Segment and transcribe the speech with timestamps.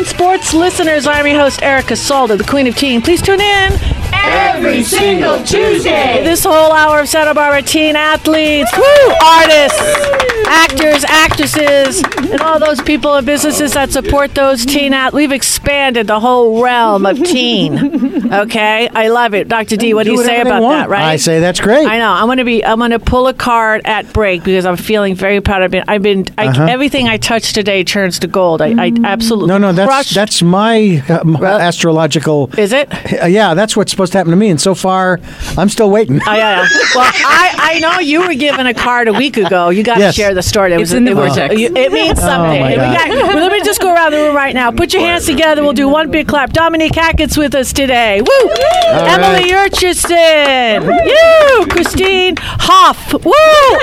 [0.00, 3.02] Teen Sports listeners, I'm your host, Erica Salda, the Queen of Teen.
[3.02, 3.89] Please tune in
[4.24, 6.22] every single Tuesday.
[6.24, 9.80] This whole hour of Santa Barbara teen athletes, woo, artists,
[10.46, 15.14] actors, actresses, and all those people and businesses that support those teen athletes.
[15.14, 18.32] We've expanded the whole realm of teen.
[18.32, 19.76] Okay, I love it, Dr.
[19.76, 19.92] D.
[19.94, 20.78] What do, Do you say about want.
[20.82, 20.88] that?
[20.88, 21.02] Right?
[21.02, 21.86] I say that's great.
[21.86, 22.10] I know.
[22.10, 22.64] I'm going to be.
[22.64, 25.62] I'm going to pull a card at break because I'm feeling very proud.
[25.62, 25.84] I've been.
[25.88, 26.26] I've been.
[26.38, 26.66] I, Uh-huh.
[26.70, 28.60] Everything I touch today turns to gold.
[28.62, 29.48] I, I absolutely.
[29.48, 32.50] No, no, that's crush- that's my uh, m- astrological.
[32.58, 32.88] Is it?
[33.22, 35.18] Uh, yeah, that's what's supposed to happen to me, and so far,
[35.56, 36.20] I'm still waiting.
[36.26, 36.68] Oh, yeah, yeah.
[36.94, 39.70] Well, I, I know you were given a card a week ago.
[39.70, 40.14] You got to Yes.
[40.16, 40.72] share the story.
[40.72, 41.60] It It's in the it was- vortex.
[41.60, 42.60] you- It means something.
[42.60, 42.96] my We God.
[42.96, 44.70] got- well, let me just go around the room right now.
[44.72, 45.62] Put your hands together.
[45.62, 46.52] We'll do one big clap.
[46.52, 48.20] Dominique Hackett's with us today.
[48.22, 48.50] Woo!
[48.90, 50.84] Emily Urchison.
[51.06, 53.12] You, Christine Hoff.
[53.24, 53.32] Woo!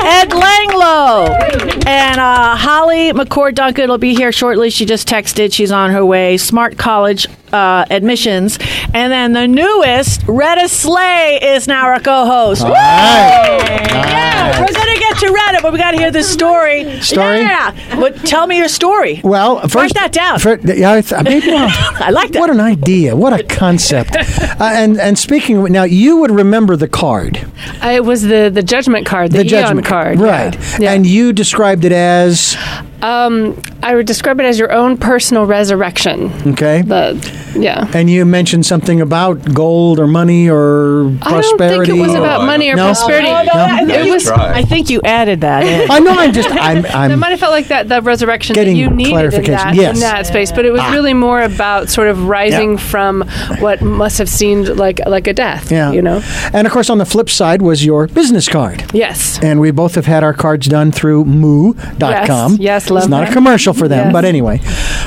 [0.03, 1.85] Ed Langlow.
[1.87, 4.69] And uh, Holly McCord Duncan will be here shortly.
[4.69, 5.53] She just texted.
[5.53, 6.37] She's on her way.
[6.37, 8.59] Smart College uh, admissions.
[8.93, 12.63] And then the newest, Retta Slay, is now our co-host.
[12.63, 12.69] Woo!
[12.71, 17.01] Yeah, we're gonna get to it, but we got to hear this story.
[17.01, 17.39] Story?
[17.39, 19.21] Yeah, but tell me your story.
[19.23, 20.39] Well, first, that down.
[20.39, 21.71] fir- yeah, I th- maybe not.
[22.01, 22.39] I like that.
[22.39, 23.15] What an idea!
[23.15, 24.15] What a concept!
[24.15, 27.45] uh, and and speaking of, now, you would remember the card,
[27.83, 30.53] Uh, it was the the judgment card, the, the Eon judgment card, right?
[30.55, 30.77] Yeah.
[30.79, 30.93] Yeah.
[30.93, 32.55] And you described it as
[33.01, 36.31] um, I would describe it as your own personal resurrection.
[36.53, 36.81] okay.
[36.81, 37.15] The
[37.57, 37.89] yeah.
[37.93, 41.23] and you mentioned something about gold or money or prosperity.
[41.25, 41.85] I don't prosperity.
[41.91, 42.85] think it was about money or No?
[42.85, 43.27] prosperity.
[43.27, 44.27] Oh, no, I- It was.
[44.29, 45.89] I think you added that in.
[45.89, 46.11] I know.
[46.11, 46.49] I'm just.
[46.51, 46.85] I'm.
[46.85, 49.95] It I'm might have felt like that, that resurrection that you needed in that, Yes.
[49.95, 52.77] in that space, but it was really more about sort of rising Yeah.
[52.77, 53.21] from
[53.59, 55.71] what must have seemed like like a death.
[55.71, 55.91] yeah.
[55.91, 56.21] You know.
[56.53, 58.83] And of course, on the flip side was your business card.
[58.93, 59.39] Yes.
[59.41, 62.53] And we both have had our cards done through moo.com.
[62.53, 63.29] Yes, yes, love It's not that.
[63.29, 64.13] a commercial for them, Yes.
[64.13, 64.59] but anyway.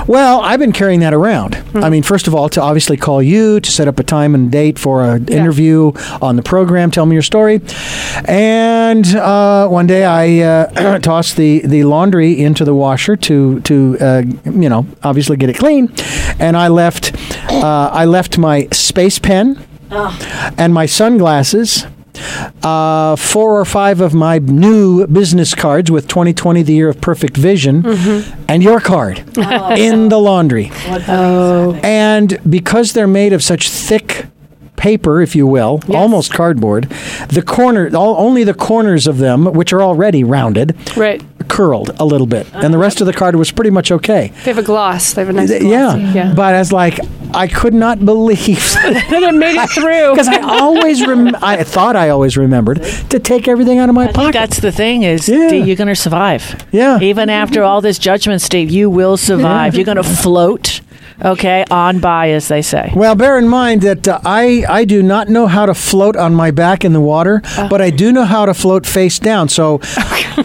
[0.06, 1.56] Well, I've been carrying that around.
[1.74, 4.50] I mean, first of all, to obviously call you to set up a time and
[4.50, 5.36] date for an Yeah.
[5.38, 7.60] interview on the program, tell me your story.
[8.26, 13.98] And uh, one day I uh, tossed the, the laundry into the washer to, to
[14.00, 15.92] uh, you know, obviously get it clean.
[16.38, 17.14] And I left,
[17.50, 21.86] uh, I left my space pen and my sunglasses
[22.62, 27.36] uh, four or five of my new business cards with 2020, the year of perfect
[27.36, 27.84] vision,
[28.48, 29.18] and your card
[29.78, 30.70] in the laundry.
[31.08, 31.78] Oh.
[31.82, 34.26] And because they're made of such thick
[34.80, 36.84] paper, if you will, almost cardboard,
[37.28, 41.22] the corner, all, only the corners of them, which are already rounded, Right.
[41.48, 42.60] curled a little bit, uh-huh.
[42.64, 44.32] and the rest of the card was pretty much okay.
[44.44, 45.12] They have a gloss.
[45.12, 45.62] They have a nice gloss.
[45.62, 46.32] Yeah, Yeah.
[46.34, 46.98] but as like,
[47.34, 50.12] I could not believe And it made it through.
[50.12, 54.04] because I always rem- I thought I always remembered to take everything out of my
[54.04, 54.32] I think pocket.
[54.32, 55.50] that's the thing is Yeah.
[55.50, 56.66] Dee, you're going to survive.
[56.72, 56.98] Yeah.
[57.00, 59.74] Even after all this judgment, Steve, you will survive.
[59.76, 60.80] You're going to float,
[61.24, 62.92] okay, on by, as they say.
[62.94, 66.34] well, bear in mind that uh, I I do not know how to float on
[66.34, 69.48] my back in the water, but I do know how to float face down.
[69.48, 69.80] So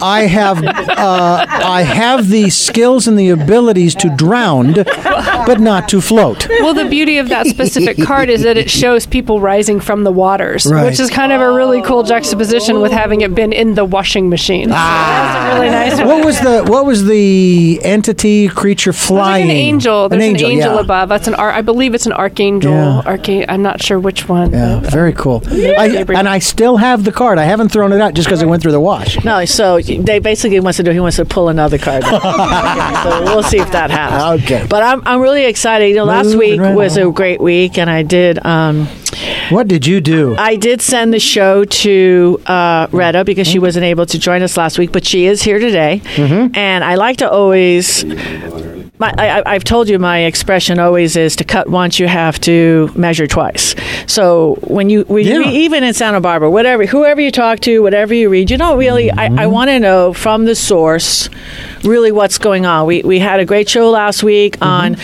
[0.02, 6.00] I have uh, I have the skills and the abilities to drown, but not to
[6.00, 6.48] float.
[6.48, 10.12] Well, the beauty of that specific card is that it shows people rising from the
[10.12, 10.84] waters, Right.
[10.84, 14.28] which is kind of a really cool juxtaposition with having it been in the washing
[14.28, 14.68] machine.
[14.70, 16.06] That's a really nice one.
[16.08, 19.26] What was the what was the entity creature flying?
[19.26, 20.08] like an angel.
[20.08, 20.65] There's an angel, yeah.
[20.78, 21.08] Above.
[21.08, 22.72] That's an ar- I believe it's an archangel.
[22.72, 23.02] Yeah.
[23.04, 24.52] Archa- I'm not sure which one.
[24.52, 25.42] Yeah, but- very cool.
[25.46, 27.38] I, and I still have the card.
[27.38, 29.22] I haven't thrown it out just because it went through the wash.
[29.24, 30.90] No, so they basically wants to do.
[30.90, 32.04] He wants to pull another card.
[33.06, 34.44] So we'll see if that happens.
[34.44, 34.66] Okay.
[34.68, 35.88] But I'm, I'm really excited.
[35.88, 38.44] You know, last Moving week right was a great week, and I did.
[38.44, 38.86] Um,
[39.50, 40.34] What did you do?
[40.36, 44.56] I did send the show to uh, Retta because she wasn't able to join us
[44.56, 46.02] last week, but she is here today.
[46.16, 48.04] And I like to always.
[48.98, 52.90] My, I, I've told you my expression always is to cut once, you have to
[52.94, 53.74] measure twice.
[54.06, 58.14] So when you, when you even in Santa Barbara, whatever, whoever you talk to, whatever
[58.14, 59.10] you read, you don't really.
[59.10, 59.52] I, I mm-hmm.
[59.52, 61.28] want to know from the source,
[61.84, 62.86] really what's going on.
[62.86, 64.64] We we had a great show last week mm-hmm.
[64.64, 64.96] on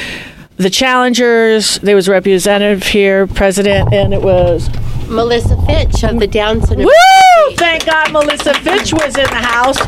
[0.57, 1.79] the challengers.
[1.81, 4.69] There was a representative here, president, and it was
[5.13, 6.87] Melissa Fitch of the Down syndrome.
[6.87, 7.57] Woo!
[7.57, 9.79] Thank God Melissa Fitch was in the house.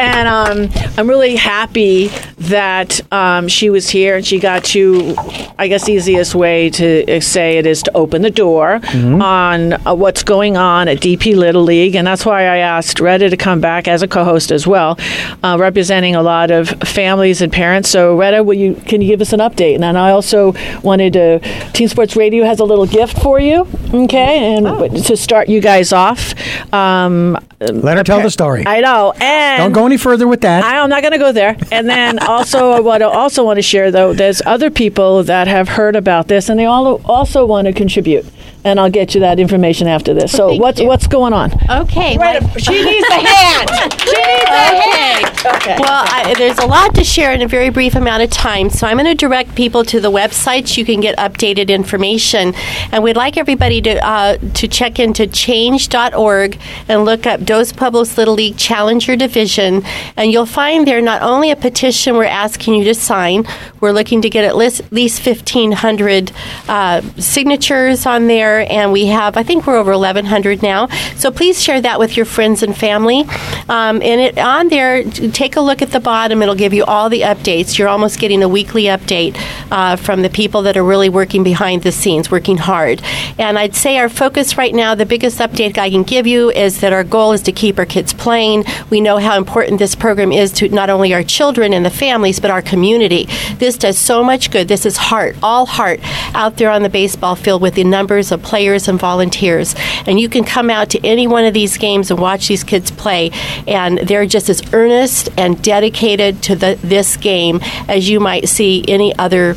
[0.00, 2.08] And um, I'm really happy
[2.38, 5.14] that um, she was here and she got to,
[5.58, 9.94] I guess, the easiest way to say it is to open the door on uh,
[9.94, 11.94] what's going on at DP Little League.
[11.94, 14.98] And that's why I asked Retta to come back as a co host as well,
[15.42, 17.88] uh, representing a lot of families and parents.
[17.88, 19.74] So, Retta, will you, can you give us an update?
[19.74, 21.40] And then I also wanted to,
[21.72, 24.27] Teen Sports Radio has a little gift for you, okay?
[24.28, 26.34] And to start you guys off.
[26.72, 28.64] Um, Let her tell the story.
[28.66, 29.12] I know.
[29.20, 30.64] And Don't go any further with that.
[30.64, 31.56] I, I'm not going to go there.
[31.72, 35.68] And then also what I also want to share though, there's other people that have
[35.68, 38.26] heard about this and they all also want to contribute.
[38.64, 40.32] And I'll get you that information after this.
[40.32, 40.86] So Thank what's you.
[40.88, 41.52] what's going on?
[41.70, 42.18] Okay.
[42.18, 43.70] Right, my- she needs a hand.
[44.00, 45.56] She needs a hand.
[45.56, 45.76] Okay.
[45.78, 48.86] Well, I, there's a lot to share in a very brief amount of time, so
[48.86, 50.76] I'm going to direct people to the websites.
[50.76, 52.52] You can get updated information,
[52.92, 58.18] and we'd like everybody to uh, to check into change.org and look up Dos Pueblos
[58.18, 59.82] Little League Challenger Division,
[60.16, 63.46] and you'll find there not only a petition we're asking you to sign.
[63.80, 66.32] We're looking to get at least, least 1,500
[66.68, 70.88] uh, signatures on there, and we have I think we're over 1,100 now.
[71.16, 73.20] So please share that with your friends and family.
[73.68, 76.42] Um, and it on there, take a look at the bottom.
[76.42, 77.78] It'll give you all the updates.
[77.78, 79.36] You're almost getting a weekly update
[79.70, 83.02] uh, from the people that are really working behind the scenes, working hard.
[83.38, 86.80] And I'd say our focus right now, the biggest update I can give you is
[86.80, 88.64] that our goal is to keep our kids playing.
[88.90, 92.40] We know how important this program is to not only our children and the families,
[92.40, 93.28] but our community.
[93.58, 94.68] This does so much good.
[94.68, 96.00] This is heart, all heart,
[96.34, 99.74] out there on the baseball field with the numbers of players and volunteers.
[100.06, 102.90] And you can come out to any one of these games and watch these kids
[102.90, 103.30] play,
[103.66, 108.84] and they're just as earnest and dedicated to the, this game as you might see
[108.88, 109.54] any other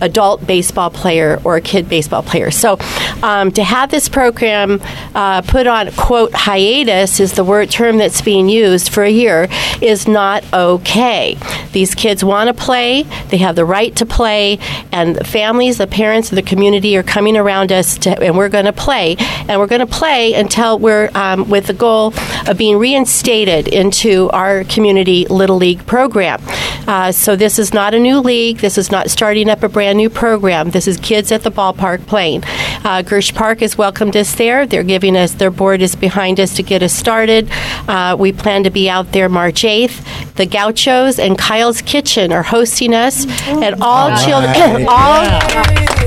[0.00, 2.50] adult baseball player or a kid baseball player.
[2.50, 2.78] So
[3.22, 4.80] um, to have this program
[5.14, 9.48] uh, put on quote hiatus is the word term that's being used for a year
[9.80, 11.36] is not okay.
[11.72, 14.58] These kids want to play, they have the right to play,
[14.92, 18.48] and the families, the parents, and the community are coming around us to, and we're
[18.48, 22.14] going to play, and we're going to play until we're um, with the goal
[22.48, 26.40] of being reinstated into our community little league program.
[26.86, 28.58] Uh, so this is not a new league.
[28.58, 30.70] This is not starting up a brand new program.
[30.70, 32.44] This is kids at the ballpark playing.
[32.84, 34.66] Uh, Girsh Park has welcomed us there.
[34.66, 37.48] They're giving us their board is behind us to get us started.
[37.88, 40.34] Uh, we plan to be out there March 8th.
[40.34, 46.05] The Gauchos and Kyle's Kitchen are hosting us, and all children, all.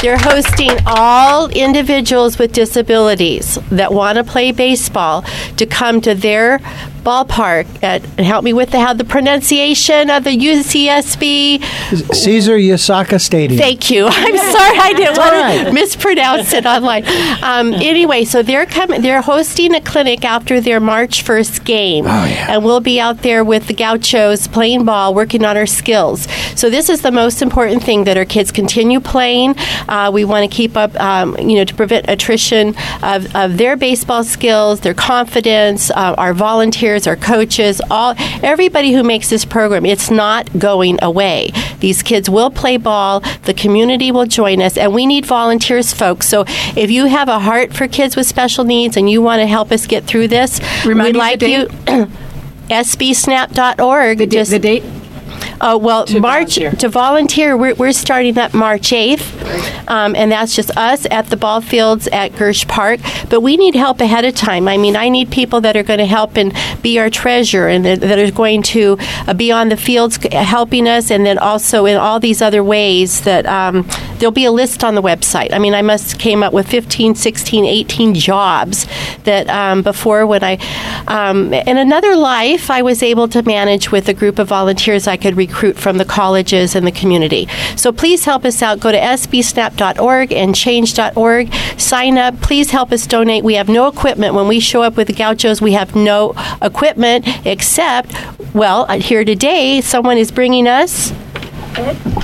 [0.00, 5.24] They're hosting all individuals with disabilities that want to play baseball
[5.56, 6.60] to come to their
[7.08, 11.64] ballpark at, and help me with the, how the pronunciation of the UCSB.
[12.14, 13.58] Caesar Uyesaka Stadium.
[13.58, 14.06] Thank you.
[14.10, 15.64] I'm sorry I didn't want right.
[15.66, 17.04] to mispronounce it online.
[17.42, 19.00] Um, anyway, so they're coming.
[19.00, 22.52] They're hosting a clinic after their March 1st game, Oh, yeah.
[22.54, 26.28] and we'll be out there with the Gauchos playing ball, working on our skills.
[26.56, 29.54] So this is the most important thing that our kids continue playing.
[29.88, 33.76] Uh, we want to keep up, um, you know, to prevent attrition of, of their
[33.76, 39.86] baseball skills, their confidence, uh, our volunteers, our coaches, all everybody who makes this program.
[39.86, 41.50] It's not going away.
[41.80, 43.20] These kids will play ball.
[43.44, 46.28] The community will join us, and we need volunteers, folks.
[46.28, 46.44] So
[46.76, 49.72] if you have a heart for kids with special needs and you want to help
[49.72, 51.68] us get through this, Remind we'd like you.
[52.68, 54.18] SBSnap.org.
[54.18, 54.82] The, da- Just- the date?
[55.60, 56.70] Uh, well, March volunteer.
[56.72, 61.36] to volunteer, we're, we're starting up March 8th, um, and that's just us at the
[61.36, 63.00] ball fields at Girsh Park.
[63.28, 64.68] But we need help ahead of time.
[64.68, 67.84] I mean, I need people that are going to help and be our treasure, and
[67.84, 68.96] that, that are going to
[69.26, 73.22] uh, be on the fields helping us, and then also in all these other ways
[73.22, 73.86] that um,
[74.18, 75.52] there'll be a list on the website.
[75.52, 78.86] I mean, I must came up with 15, 16, 18 jobs
[79.24, 80.58] that um, before when I,
[81.08, 85.16] um, in another life, I was able to manage with a group of volunteers I
[85.16, 87.48] could recruit from the colleges and the community.
[87.76, 88.80] So please help us out.
[88.80, 91.52] Go to sbsnap.org and change.org.
[91.78, 92.40] Sign up.
[92.40, 93.44] Please help us donate.
[93.44, 94.34] We have no equipment.
[94.34, 98.12] When we show up with the gauchos, we have no equipment except,
[98.54, 101.12] well, uh, here today, someone is bringing us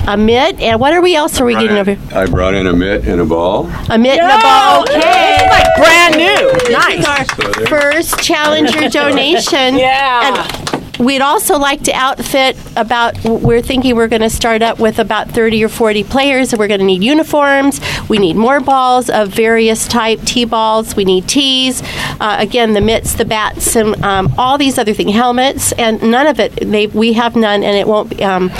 [0.07, 0.59] a mitt.
[0.59, 2.17] And what are we else are we getting over here?
[2.17, 3.65] I brought in a mitt and a ball.
[3.89, 4.83] A mitt and a ball.
[4.83, 5.37] Okay.
[5.39, 6.51] this Like brand new.
[6.53, 6.69] This is
[7.05, 7.05] Nice.
[7.07, 9.77] our first Challenger donation.
[9.77, 10.45] Yeah.
[10.59, 10.64] And
[10.99, 15.29] we'd also like to outfit about, we're thinking we're going to start up with about
[15.29, 17.81] 30 or 40 players, and we're going to need uniforms.
[18.09, 20.95] We need more balls of various type, T-balls.
[20.95, 21.81] We need tees.
[22.19, 26.27] Uh, again, the mitts, the bats, and um, all these other things, helmets, and none
[26.27, 28.51] of it, they, we have none, and it won't be, um,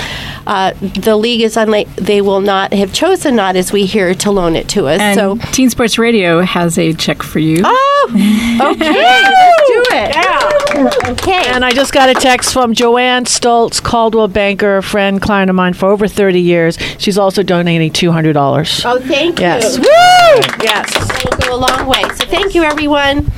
[0.46, 4.30] uh, the league is unlike, they will not have chosen not, as we hear, to
[4.30, 5.00] loan it to us.
[5.00, 7.62] And so, Teen Sports Radio has a check for you.
[7.64, 8.06] oh,
[8.74, 10.14] okay, let's do it.
[10.14, 11.10] Yeah.
[11.12, 11.50] Okay.
[11.50, 15.56] And I just got a text from Joanne Stoltz, Coldwell Banker, a friend, client of
[15.56, 16.78] mine for over 30 years.
[16.98, 18.82] She's also donating $200.
[18.84, 19.76] Oh, thank Yes.
[19.76, 19.82] you.
[19.82, 20.64] Woo!
[20.64, 20.92] Yes.
[21.08, 22.02] That'll go a long way.
[22.14, 23.30] So thank you, everyone.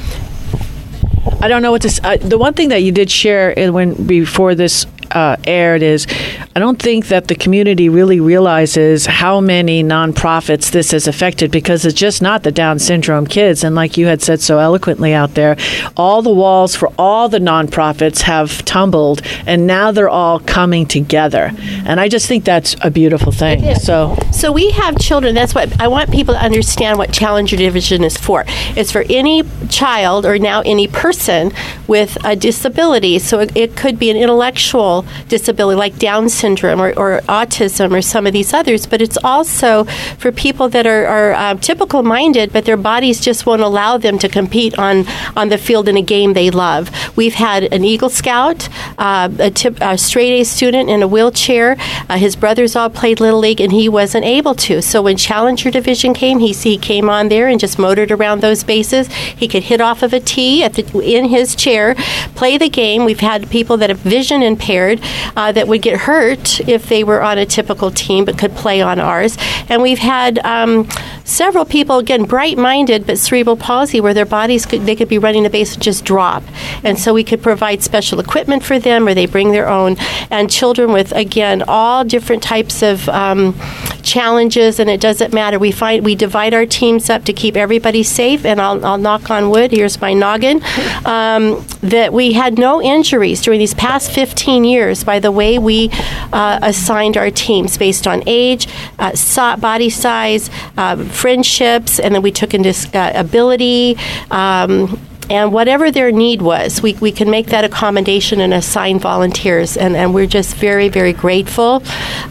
[1.40, 1.88] I don't know what to.
[1.88, 5.82] s- Uh, the one thing that you did share in when before this uh, aired
[5.82, 6.06] is
[6.54, 11.84] I don't think that the community really realizes how many nonprofits this has affected because
[11.84, 13.64] it's just not the Down syndrome kids.
[13.64, 15.56] And like you had said so eloquently out there,
[15.96, 21.52] all the walls for all the nonprofits have tumbled, and now they're all coming together.
[21.86, 23.60] And I just think that's a beautiful thing.
[23.74, 25.34] So So we have children.
[25.34, 28.44] That's what I want people to understand what Challenger Division is for.
[28.76, 31.52] It's for any child or now any person
[31.86, 33.18] with a disability.
[33.18, 34.97] So it, it could be an intellectual
[35.28, 39.84] disability like Down syndrome or, or autism or some of these others, but it's also
[40.18, 44.18] for people that are, are um, typical minded, but their bodies just won't allow them
[44.18, 46.90] to compete on, on the field in a game they love.
[47.16, 51.76] We've had an Eagle Scout, uh, a, tip, a straight A student in a wheelchair.
[52.08, 54.80] Uh, his brothers all played Little League, and he wasn't able to.
[54.80, 58.64] So when Challenger Division came, he, he came on there and just motored around those
[58.64, 59.08] bases.
[59.08, 61.94] He could hit off of a tee the, in his chair,
[62.34, 63.04] play the game.
[63.04, 64.87] We've had people that have vision impaired
[65.36, 68.80] uh, that would get hurt if they were on a typical team but could play
[68.80, 69.36] on ours.
[69.68, 70.88] And we've had um,
[71.24, 75.18] several people, again, bright minded but cerebral palsy, where their bodies could, they could be
[75.18, 76.42] running the base and just drop.
[76.82, 79.96] And so we could provide special equipment for them or they bring their own.
[80.30, 83.54] And children with, again, all different types of um,
[84.02, 85.58] challenges, and it doesn't matter.
[85.58, 89.30] We find we divide our teams up to keep everybody safe, and I'll, I'll knock
[89.30, 89.70] on wood.
[89.70, 90.62] Here's my noggin.
[91.04, 95.90] Um, that we had no injuries during these past 15 years by the way we
[96.32, 98.68] uh, assigned our teams based on age,
[98.98, 103.96] uh, body size, uh, friendships, and then we took into uh, ability.
[104.30, 109.76] Um, and whatever their need was, we, we can make that accommodation and assign volunteers.
[109.76, 111.82] And, and we're just very, very grateful,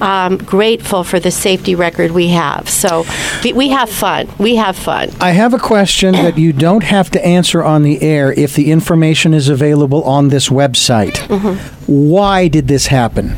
[0.02, 2.70] um, grateful for the safety record we have.
[2.70, 3.06] So
[3.44, 4.28] we, we have fun.
[4.38, 5.10] We have fun.
[5.22, 8.72] I have a question that you don't have to answer on the air if the
[8.72, 11.14] information is available on this website.
[11.28, 11.92] Mm-hmm.
[11.92, 13.36] Why did this happen?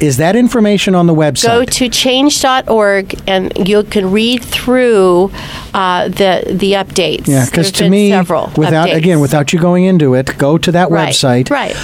[0.00, 1.46] Is that information on the website?
[1.46, 5.30] Go to change.org and you can read through
[5.74, 7.26] uh, the the updates.
[7.26, 8.96] yeah, because to me, several without updates.
[8.96, 11.50] again, without you going into it, go to that right, website.
[11.50, 11.74] Right.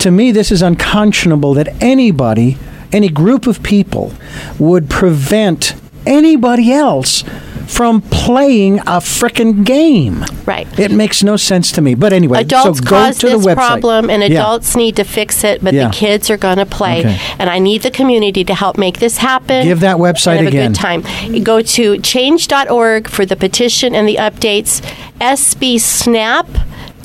[0.00, 2.58] To me, this is unconscionable that anybody,
[2.92, 4.12] any group of people,
[4.58, 5.74] would prevent
[6.06, 7.24] anybody else
[7.66, 10.24] from playing a frickin' game.
[10.46, 10.66] Right.
[10.78, 11.94] It makes no sense to me.
[11.94, 13.54] But anyway, Adults so go cause to the this website.
[13.56, 14.40] problem, and Yeah.
[14.40, 15.62] adults need to fix it.
[15.64, 15.88] But Yeah.
[15.88, 17.18] the kids are going to play, Okay.
[17.38, 19.64] and I need the community to help make this happen.
[19.64, 20.64] Give that website have again.
[20.64, 21.04] a good time.
[21.42, 24.80] Go to change.org for the petition and the updates.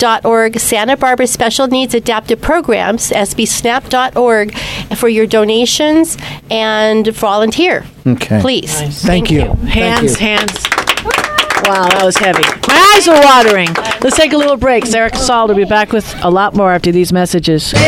[0.00, 4.56] SBSNAP.org, Santa Barbara Special Needs Adaptive Programs, SBSNAP.org,
[4.96, 6.16] for your donations
[6.50, 7.84] and volunteer.
[8.06, 8.40] Okay.
[8.40, 8.72] Please.
[9.02, 9.42] Thank, you.
[9.42, 10.26] Thank hands, you.
[10.26, 10.64] hands.
[11.64, 12.42] Wow, that was heavy.
[12.66, 13.68] My eyes are watering.
[14.00, 14.86] Let's take a little break.
[14.86, 17.74] Sarah Casal will be back with a lot more after these messages.
[17.74, 17.80] We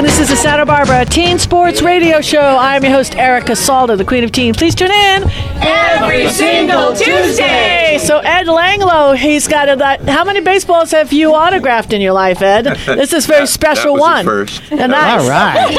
[0.00, 2.40] and this is the Santa Barbara Teen Sports Radio Show.
[2.40, 4.54] I'm your host, Erica Salda, the Queen of Teen.
[4.54, 5.24] Please tune in
[5.62, 7.98] Every single Tuesday.
[8.00, 9.76] So Ed Langlo, he's got a.
[9.76, 12.64] That, how many baseballs have you autographed in your life, Ed?
[13.00, 14.24] This is a very special was one.
[14.24, 14.62] first.
[14.70, 15.22] And nice.
[15.22, 15.76] All right.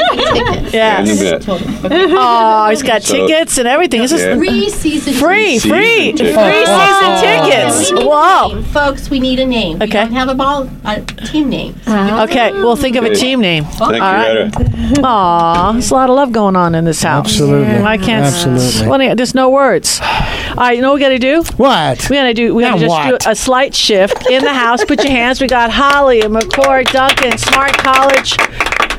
[0.72, 1.44] And you Yes.
[1.48, 4.02] Oh, he's got So- tickets and everything.
[4.02, 4.36] This is Yeah.
[4.36, 5.14] Free season.
[5.14, 6.34] free, Season free, tickets.
[6.34, 7.20] free Oh.
[7.20, 8.06] season tickets.
[8.06, 8.62] Wow.
[8.72, 9.78] Folks, we need a name.
[9.80, 10.04] We Okay.
[10.04, 11.74] don't have a ball, a team name.
[11.88, 13.64] Okay, we'll think of a team name.
[13.64, 14.98] Thank you, All right.
[15.04, 17.26] Aw, there's a lot of love going on in this house.
[17.26, 17.76] Absolutely.
[17.76, 18.26] I can't.
[18.26, 18.88] Absolutely.
[18.88, 20.00] Well, yeah, there's no words.
[20.00, 21.42] All right, you know what we got to do?
[21.56, 22.08] What?
[22.10, 22.54] We gotta do.
[22.54, 23.20] We gotta just what?
[23.20, 24.84] do a slight shift in the house.
[24.84, 25.40] Put your hands.
[25.40, 28.36] We got Holly and McCord Duncan, Smart College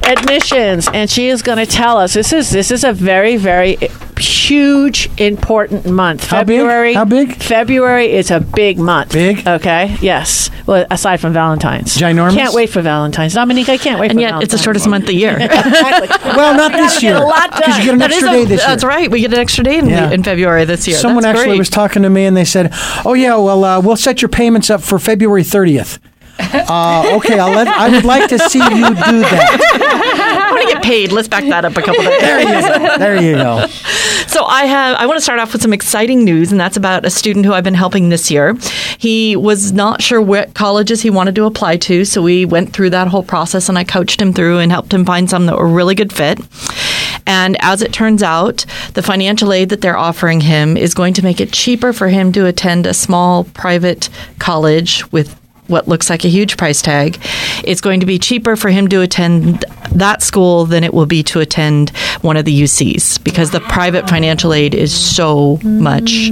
[0.06, 2.14] admissions, and she is going to tell us.
[2.14, 3.78] This is this is a very very
[4.18, 6.28] huge important month.
[6.28, 6.58] How big?
[6.60, 6.94] February.
[6.94, 7.36] How big?
[7.36, 9.12] February is a big month.
[9.14, 9.46] Big?
[9.48, 9.98] Okay.
[10.02, 10.50] Yes.
[10.66, 11.98] Well, aside from Valentine's.
[11.98, 12.36] Ginormous?
[12.36, 13.34] Can't wait for Valentine's.
[13.34, 14.12] Dominique, I can't wait.
[14.12, 15.38] And for yet, it's the shortest month of the year.
[15.42, 16.08] exactly.
[16.34, 17.16] Well, not this year.
[17.16, 18.68] a lot Because you get an That extra is a- day this year.
[18.68, 19.12] That's right.
[19.12, 20.10] We get an extra day in, Yeah.
[20.12, 20.98] in February this year.
[20.98, 21.60] Someone That's actually great.
[21.60, 22.70] was talking to me and they said,
[23.06, 26.00] "Oh yeah, well uh, we'll set your payments up for February 30th."
[26.40, 30.48] Uh, okay, I'll let, I would like to see you do that.
[30.50, 31.12] I want to get paid.
[31.12, 32.98] Let's back that up a couple of There you go.
[32.98, 33.68] There you go.
[34.28, 37.06] So I have I want to start off with some exciting news and that's about
[37.06, 38.56] a student who I've been helping this year.
[38.98, 42.92] He was not sure what colleges he wanted to apply to, so we went through
[42.92, 45.68] that whole process and I coached him through and helped him find some that were
[45.68, 46.40] really good fit.
[47.26, 51.24] And as it turns out, the financial aid that they're offering him is going to
[51.24, 54.10] make it cheaper for him to attend a small private
[54.40, 55.40] college with
[55.74, 57.20] what looks like a huge price tag,
[57.66, 61.24] it's going to be cheaper for him to attend that school than it will be
[61.24, 61.90] to attend
[62.22, 66.30] one of the UCs because the private financial aid is so much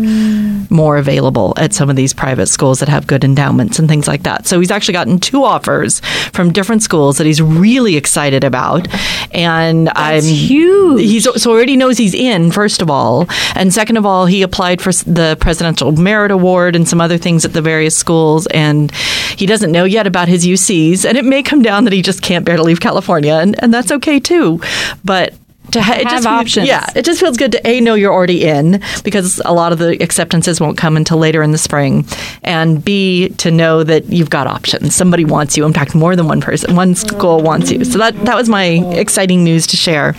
[0.69, 4.23] more available at some of these private schools that have good endowments and things like
[4.23, 4.47] that.
[4.47, 5.99] So he's actually gotten two offers
[6.31, 8.87] from different schools that he's really excited about,
[9.33, 11.01] and I'm huge.
[11.01, 14.81] He's so already knows he's in first of all, and second of all, he applied
[14.81, 18.91] for the Presidential Merit Award and some other things at the various schools, and
[19.37, 22.21] he doesn't know yet about his UCs, and it may come down that he just
[22.21, 24.61] can't bear to leave California, and, and that's okay too.
[25.03, 25.33] But
[25.71, 26.67] to ha- it Have just options.
[26.67, 29.79] yeah, it just feels good to a know you're already in because a lot of
[29.79, 32.05] the acceptances won't come until later in the spring,
[32.43, 34.95] and b to know that you've got options.
[34.95, 35.65] Somebody wants you.
[35.65, 37.85] In fact, more than one person, one school wants you.
[37.85, 40.13] So that that was my exciting news to share.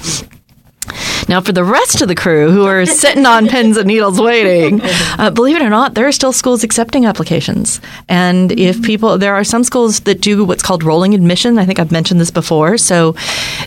[1.29, 4.81] Now, for the rest of the crew who are sitting on pins and needles waiting,
[5.19, 7.81] uh, believe it or not, there are still schools accepting applications.
[8.09, 11.59] And if people, there are some schools that do what's called rolling admission.
[11.59, 12.77] I think I've mentioned this before.
[12.79, 13.15] So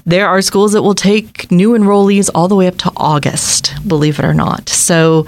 [0.05, 4.19] there are schools that will take new enrollees all the way up to August, believe
[4.19, 4.69] it or not.
[4.69, 5.25] So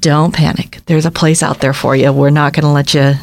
[0.00, 0.80] don't panic.
[0.86, 2.12] There's a place out there for you.
[2.12, 3.14] We're not going to let you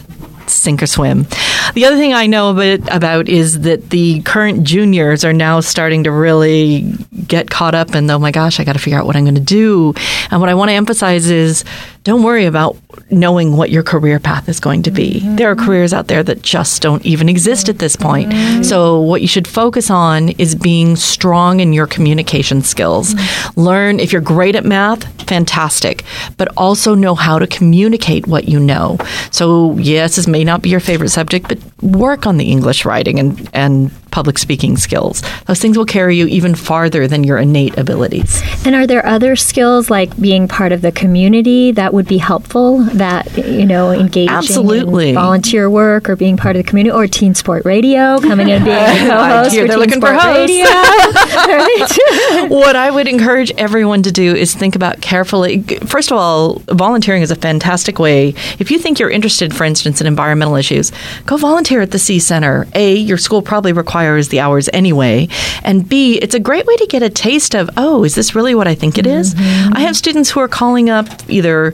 [0.48, 1.28] sink or swim.
[1.74, 5.60] The other thing I know a bit about is that the current juniors are now
[5.60, 6.92] starting to really
[7.28, 9.36] get caught up in, oh my gosh, I got to figure out what I'm going
[9.36, 9.94] to do.
[10.32, 11.64] And what I want to emphasize is
[12.10, 12.76] don't worry about
[13.12, 15.20] knowing what your career path is going to be.
[15.20, 15.36] Mm-hmm.
[15.36, 18.32] There are careers out there that just don't even exist at this point.
[18.32, 18.64] Mm-hmm.
[18.64, 23.14] So, what you should focus on is being strong in your communication skills.
[23.14, 23.60] Mm-hmm.
[23.62, 26.04] Learn, if you're great at math, fantastic,
[26.38, 28.98] but also know how to communicate what you know.
[29.32, 33.20] So, yes, this may not be your favorite subject, but work on the English writing
[33.20, 35.22] and, and public speaking skills.
[35.46, 38.42] Those things will carry you even farther than your innate abilities.
[38.66, 42.80] And are there other skills like being part of the community that would be helpful?
[42.94, 45.10] That you know, engaging Absolutely.
[45.10, 48.64] in volunteer work or being part of the community, or Teen Sport Radio, coming in
[48.64, 50.52] and being a co-host for they're Teen looking for Sport hosts.
[50.52, 50.66] Radio.
[51.50, 52.50] Right?
[52.50, 55.62] what I would encourage everyone to do is think about carefully.
[55.86, 58.30] First of all, volunteering is a fantastic way.
[58.60, 60.92] If you think you're interested, for instance, in environmental issues,
[61.26, 62.68] go volunteer at the Sea Center.
[62.74, 63.99] A, your school probably requires
[64.30, 65.28] the hours anyway.
[65.64, 68.56] And B, it's a great way to get a taste of, oh, is this really
[68.56, 69.36] what I think it is?
[69.38, 71.74] I have students who are calling up either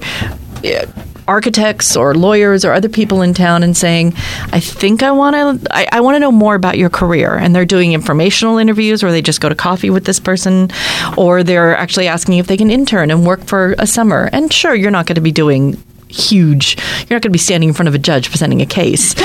[0.63, 0.85] uh,
[1.27, 4.13] architects or lawyers or other people in town and saying,
[4.51, 7.35] I think I want to I, I want to know more about your career.
[7.35, 10.69] And they're doing informational interviews or they just go to coffee with this person
[11.17, 14.29] or they're actually asking if they can intern and work for a summer.
[14.31, 15.81] And sure, you're not going to be doing
[16.15, 19.15] huge you're not going to be standing in front of a judge presenting a case.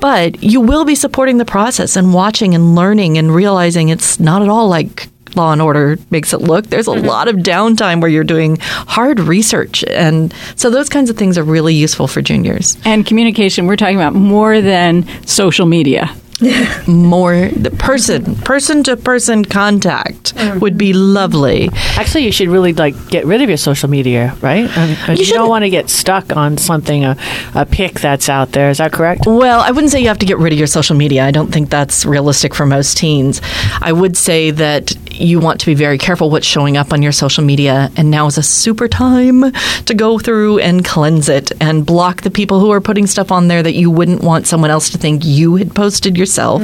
[0.00, 4.42] But you will be supporting the process and watching and learning and realizing it's not
[4.42, 6.66] at all like law and order makes it look.
[6.66, 7.06] There's a mm-hmm.
[7.06, 11.42] lot of downtime where you're doing hard research and so those kinds of things are
[11.42, 12.76] really useful for juniors.
[12.84, 16.14] And communication, we're talking about more than social media.
[16.86, 20.58] more the person person to person contact mm-hmm.
[20.60, 24.70] would be lovely Actually, you should really like get rid of your social media, right?
[24.76, 27.16] I mean, you, don't want to get stuck on something a,
[27.56, 28.70] a pic that's out there.
[28.70, 29.22] Is that correct?
[29.26, 31.24] Well, I wouldn't say you have to get rid of your social media.
[31.24, 33.40] I don't think that's realistic for most teens.
[33.80, 37.10] I would say that you want to be very careful what's showing up on your
[37.10, 39.50] social media, and now is a super time
[39.86, 43.48] to go through and cleanse it and block the people who are putting stuff on
[43.48, 46.62] there that you wouldn't want someone else to think you had posted yourself.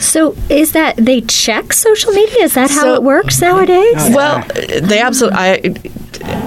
[0.00, 2.44] so, is that they check social media?
[2.44, 4.10] Is that how So- it works nowadays?
[4.14, 4.42] Well,
[4.82, 5.38] they absolutely.
[5.38, 5.74] I,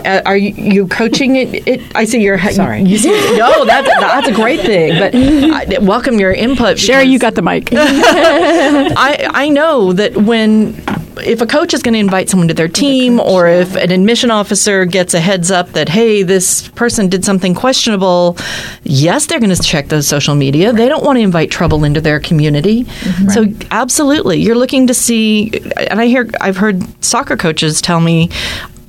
[0.06, 1.82] uh, are you, you coaching it, it?
[1.96, 2.38] I see you're.
[2.52, 2.84] Sorry.
[2.84, 5.00] You see, no, that's that's a great thing.
[5.00, 6.78] But I welcome your input.
[6.78, 7.70] Sherry, you got the mic.
[7.74, 10.74] I, I know that when
[11.18, 14.32] if a coach is going to invite someone to their team or if an admission
[14.32, 18.38] officer gets a heads up that hey this person did something questionable
[18.84, 20.74] yes they're going to check those social media.
[20.74, 22.84] They don't want to invite trouble into their community.
[22.84, 23.30] Mm-hmm.
[23.30, 28.30] So absolutely you're looking to see and i hear i've heard soccer coaches tell me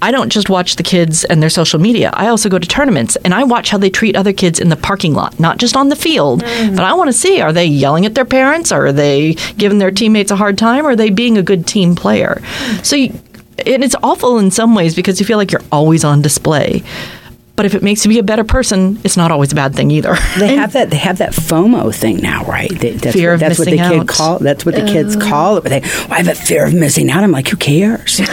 [0.03, 2.11] I don't just watch the kids and their social media.
[2.13, 4.77] I also go to tournaments and I watch how they treat other kids in the
[4.77, 6.43] parking lot, not just on the field.
[6.43, 6.75] Mm.
[6.75, 8.73] But I want to see are they yelling at their parents?
[8.73, 10.85] Are they giving their teammates a hard time?
[10.85, 12.43] Or are they being a good team player?
[12.83, 13.11] So, you,
[13.65, 16.83] and it's awful in some ways because you feel like you're always on display.
[17.55, 19.91] But if it makes you be a better person, it's not always a bad thing
[19.91, 20.17] either.
[20.39, 20.91] They have that.
[20.91, 22.71] They have that FOMO thing now, right?
[22.71, 24.09] They, that's Fear what, of that's what the missing kid out.
[24.09, 24.39] call.
[24.39, 25.21] That's what the kids oh.
[25.21, 25.65] call it.
[25.65, 27.23] They, well, I have a fear of missing out.
[27.23, 28.19] I'm like, who cares?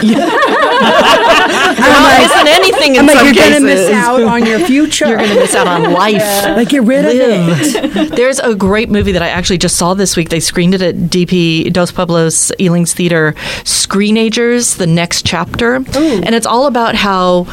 [1.76, 5.06] There isn't anything in I'm like, some you're going to miss out on your future.
[5.06, 6.22] You're going to miss out on life.
[6.56, 8.10] Like, get rid of it.
[8.16, 10.28] There's a great movie that I actually just saw this week.
[10.28, 13.34] They screened it at DP Dos Pueblos Elings Theater.
[13.64, 17.44] Screenagers, the next chapter, and it's all about how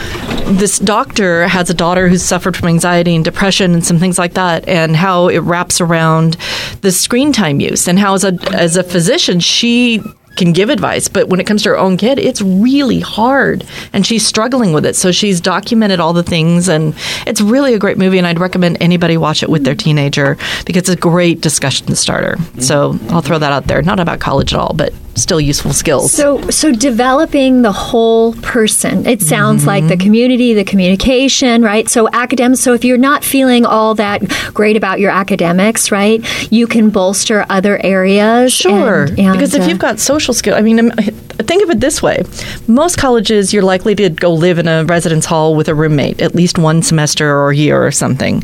[0.59, 4.33] this doctor has a daughter who's suffered from anxiety and depression and some things like
[4.33, 6.37] that, and how it wraps around
[6.81, 10.01] the screen time use, and how as a as a physician she
[10.37, 14.05] can give advice, but when it comes to her own kid, it's really hard, and
[14.05, 14.95] she's struggling with it.
[14.95, 16.95] So she's documented all the things, and
[17.25, 18.17] it's really a great movie.
[18.17, 22.37] And I'd recommend anybody watch it with their teenager because it's a great discussion starter.
[22.59, 23.81] So I'll throw that out there.
[23.81, 26.11] Not about college at all, but still useful skills.
[26.13, 29.05] So, so developing the whole person.
[29.05, 29.87] It sounds like Mm-hmm.
[29.89, 31.87] the community, the communication, right?
[31.87, 32.61] So, academics.
[32.61, 34.21] So, if you're not feeling all that
[34.53, 38.53] great about your academics, right, you can bolster other areas.
[38.53, 39.03] Sure.
[39.03, 41.79] and- and, because if uh, you've got social skill, I mean, um, think of it
[41.79, 42.23] this way:
[42.67, 46.33] most colleges, you're likely to go live in a residence hall with a roommate at
[46.33, 48.43] least one semester or year or something.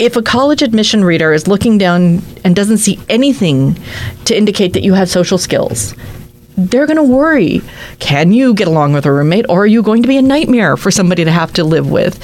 [0.00, 3.76] If a college admission reader is looking down and doesn't see anything
[4.24, 5.94] to indicate that you have social skills,
[6.56, 7.60] they're going to worry.
[7.98, 10.78] Can you get along with a roommate, or are you going to be a nightmare
[10.78, 12.18] for somebody to have to live with?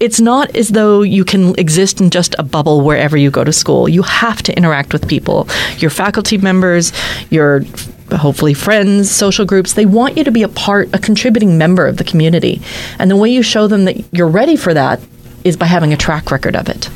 [0.00, 3.52] It's not as though you can exist in just a bubble wherever you go to
[3.52, 3.86] school.
[3.86, 6.90] You have to interact with people, your faculty members,
[7.30, 7.64] your
[8.12, 9.74] hopefully friends, social groups.
[9.74, 12.62] They want you to be a part, a contributing member of the community.
[12.98, 15.00] And the way you show them that you're ready for that
[15.44, 16.88] is by having a track record of it.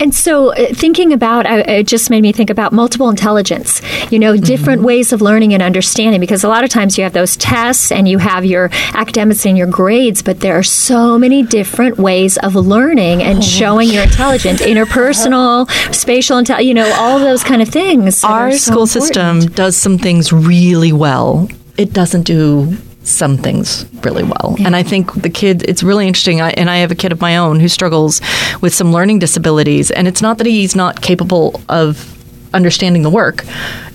[0.00, 4.18] And so, uh, thinking about uh, it just made me think about multiple intelligence, you
[4.18, 6.20] know, different ways of learning and understanding.
[6.20, 9.58] Because a lot of times you have those tests and you have your academics and
[9.58, 14.62] your grades, but there are so many different ways of learning and showing your intelligence
[14.62, 18.24] interpersonal, spatial intelligence, you know, all of those kind of things.
[18.24, 18.90] Our so school important.
[18.90, 21.46] system does some things really well.
[21.76, 22.74] It doesn't do
[23.10, 24.56] some things really well.
[24.60, 26.40] And I think the kid, it's really interesting.
[26.40, 28.20] I, and I have a kid of my own who struggles
[28.60, 29.90] with some learning disabilities.
[29.90, 32.16] And it's not that he's not capable of
[32.52, 33.44] understanding the work,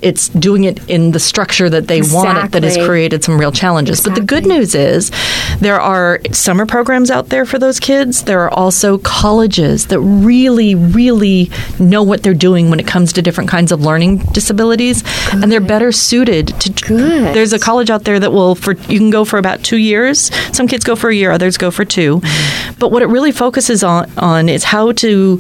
[0.02, 3.52] it's doing it in the structure that they want it that has created some real
[3.52, 4.02] challenges.
[4.02, 5.12] But the good news is
[5.60, 8.24] there are summer programs out there for those kids.
[8.24, 13.22] There are also colleges that really, really know what they're doing when it comes to
[13.22, 16.72] different kinds of learning disabilities, and they're better suited to.
[16.86, 17.36] Good.
[17.36, 20.32] There's a college out there that will for you can go for about two years.
[20.56, 22.80] Some kids go for a year, others go for 2 mm-hmm.
[22.80, 25.40] But what it really focuses on on is how to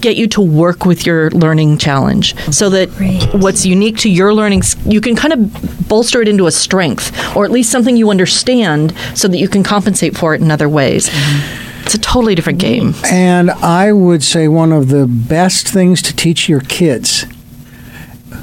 [0.00, 2.88] get you to work with your learning challenge so that
[3.34, 7.44] what's unique to your learning you can kind of bolster it into a strength or
[7.44, 11.08] at least something you understand so that you can compensate for it in other ways.
[11.08, 11.84] Mm-hmm.
[11.84, 12.94] It's a totally different game.
[13.04, 17.26] And I would say one of the best things to teach your kids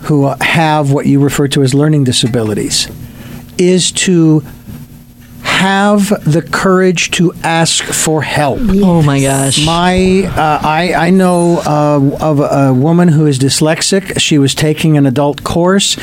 [0.04, 2.90] who uh, have what you refer to as learning disabilities
[3.58, 4.44] is to
[5.60, 8.60] have the courage to ask for help.
[8.62, 14.20] oh my gosh My, uh, I, I know uh, of a woman who is dyslexic.
[14.20, 15.98] She was taking an adult course,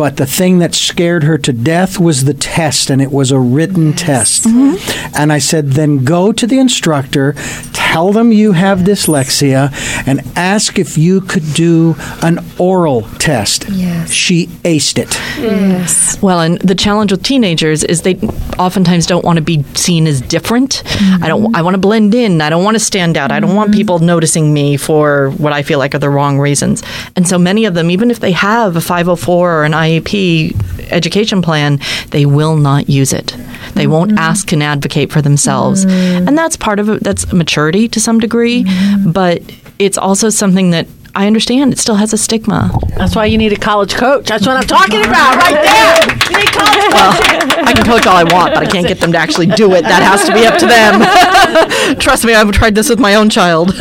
[0.00, 3.38] but the thing that scared her to death was the test, and it was a
[3.38, 4.44] written test.
[4.44, 5.14] Mm-hmm.
[5.14, 7.34] And I said, then go to the instructor,
[7.74, 9.70] tell them you have dyslexia,
[10.06, 13.68] and ask if you could do an oral test.
[13.68, 14.10] Yes.
[14.10, 15.20] She aced it.
[15.38, 16.16] Yes.
[16.22, 18.14] Well, and the challenge with teenagers is they
[18.58, 20.82] oftentimes don't want to be seen as different.
[21.22, 21.42] I don't.
[21.42, 21.56] Mm-hmm.
[21.56, 22.40] I want to blend in.
[22.40, 23.32] I don't want to stand out.
[23.32, 23.78] I don't want mm-hmm.
[23.78, 26.82] people noticing me for what I feel like are the wrong reasons.
[27.16, 31.42] And so many of them, even if they have a 504 or an IEP education
[31.42, 33.36] plan, they will not use it.
[33.74, 34.18] They won't mm-hmm.
[34.18, 36.28] ask and advocate for themselves, mm-hmm.
[36.28, 37.02] and that's part of it.
[37.02, 39.12] That's maturity to some degree, mm-hmm.
[39.12, 39.42] but
[39.78, 40.86] it's also something that.
[41.14, 42.70] I understand it still has a stigma.
[42.96, 44.26] That's why you need a college coach.
[44.28, 46.16] That's what I'm talking about right there.
[46.30, 47.64] You need college coaching.
[47.64, 49.82] I can coach all I want, but I can't get them to actually do it.
[49.82, 51.98] That has to be up to them.
[51.98, 53.72] Trust me, I've tried this with my own child.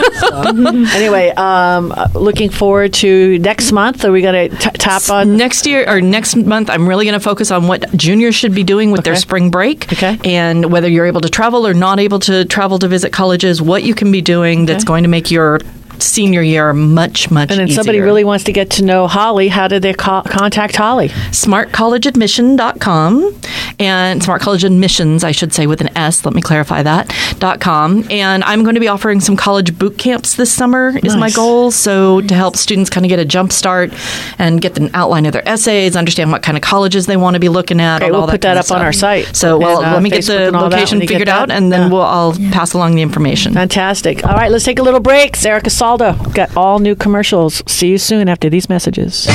[0.50, 4.04] Anyway, um, uh, looking forward to next month.
[4.06, 5.38] Are we going to tap on?
[5.38, 8.63] next year or next month, I'm really going to focus on what juniors should be
[8.63, 10.18] doing with their spring break, Okay.
[10.24, 13.62] and whether you're able to travel or not able to travel to visit colleges.
[13.62, 15.60] What you can be doing that's going to make your
[16.01, 19.47] senior year much much And then somebody really wants to get to know Holly.
[19.49, 21.09] How do they co- contact Holly?
[21.31, 23.35] smartcollegeadmission.com
[23.79, 27.59] and smart college admissions i should say with an s let me clarify that dot
[27.62, 31.29] com and i'm going to be offering some college boot camps this summer is my
[31.31, 33.91] goal so to help students kind of get a jump start
[34.38, 37.39] and get an outline of their essays understand what kind of colleges they want to
[37.39, 39.35] be looking at Okay, and we'll all put that up on our site.
[39.35, 41.51] so well And, uh, let me get the that location when you get figured out
[41.51, 41.89] and then Yeah.
[41.89, 44.25] we'll i'll pass along the information Fantastic.
[44.25, 45.35] All right, let's take a little break.
[45.35, 47.63] Sarah Casaldo got all new commercials.
[47.67, 49.25] See you soon after these messages.
[49.28, 49.34] We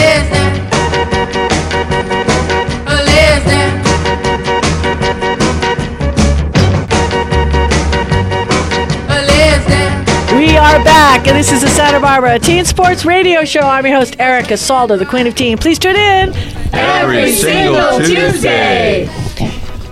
[10.57, 13.61] are back, and this is the Santa Barbara Teen Sports Radio Show.
[13.61, 15.59] I'm your host, Erica Saldo, the Queen of Teen.
[15.59, 16.33] Please tune in
[16.73, 19.24] Every single Tuesday.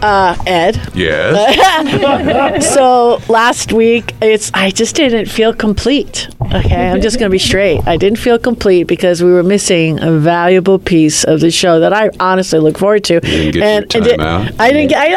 [0.02, 0.80] Uh, Ed.
[0.94, 2.64] Yes.
[2.74, 6.28] so last week, it's I just didn't feel complete.
[6.52, 7.80] Okay, I'm just going to be straight.
[7.86, 11.92] I didn't feel complete because we were missing a valuable piece of the show that
[11.94, 13.20] I honestly look forward to.
[13.20, 14.20] didn't get and did-.
[14.20, 14.98] I didn't get.
[15.00, 15.08] I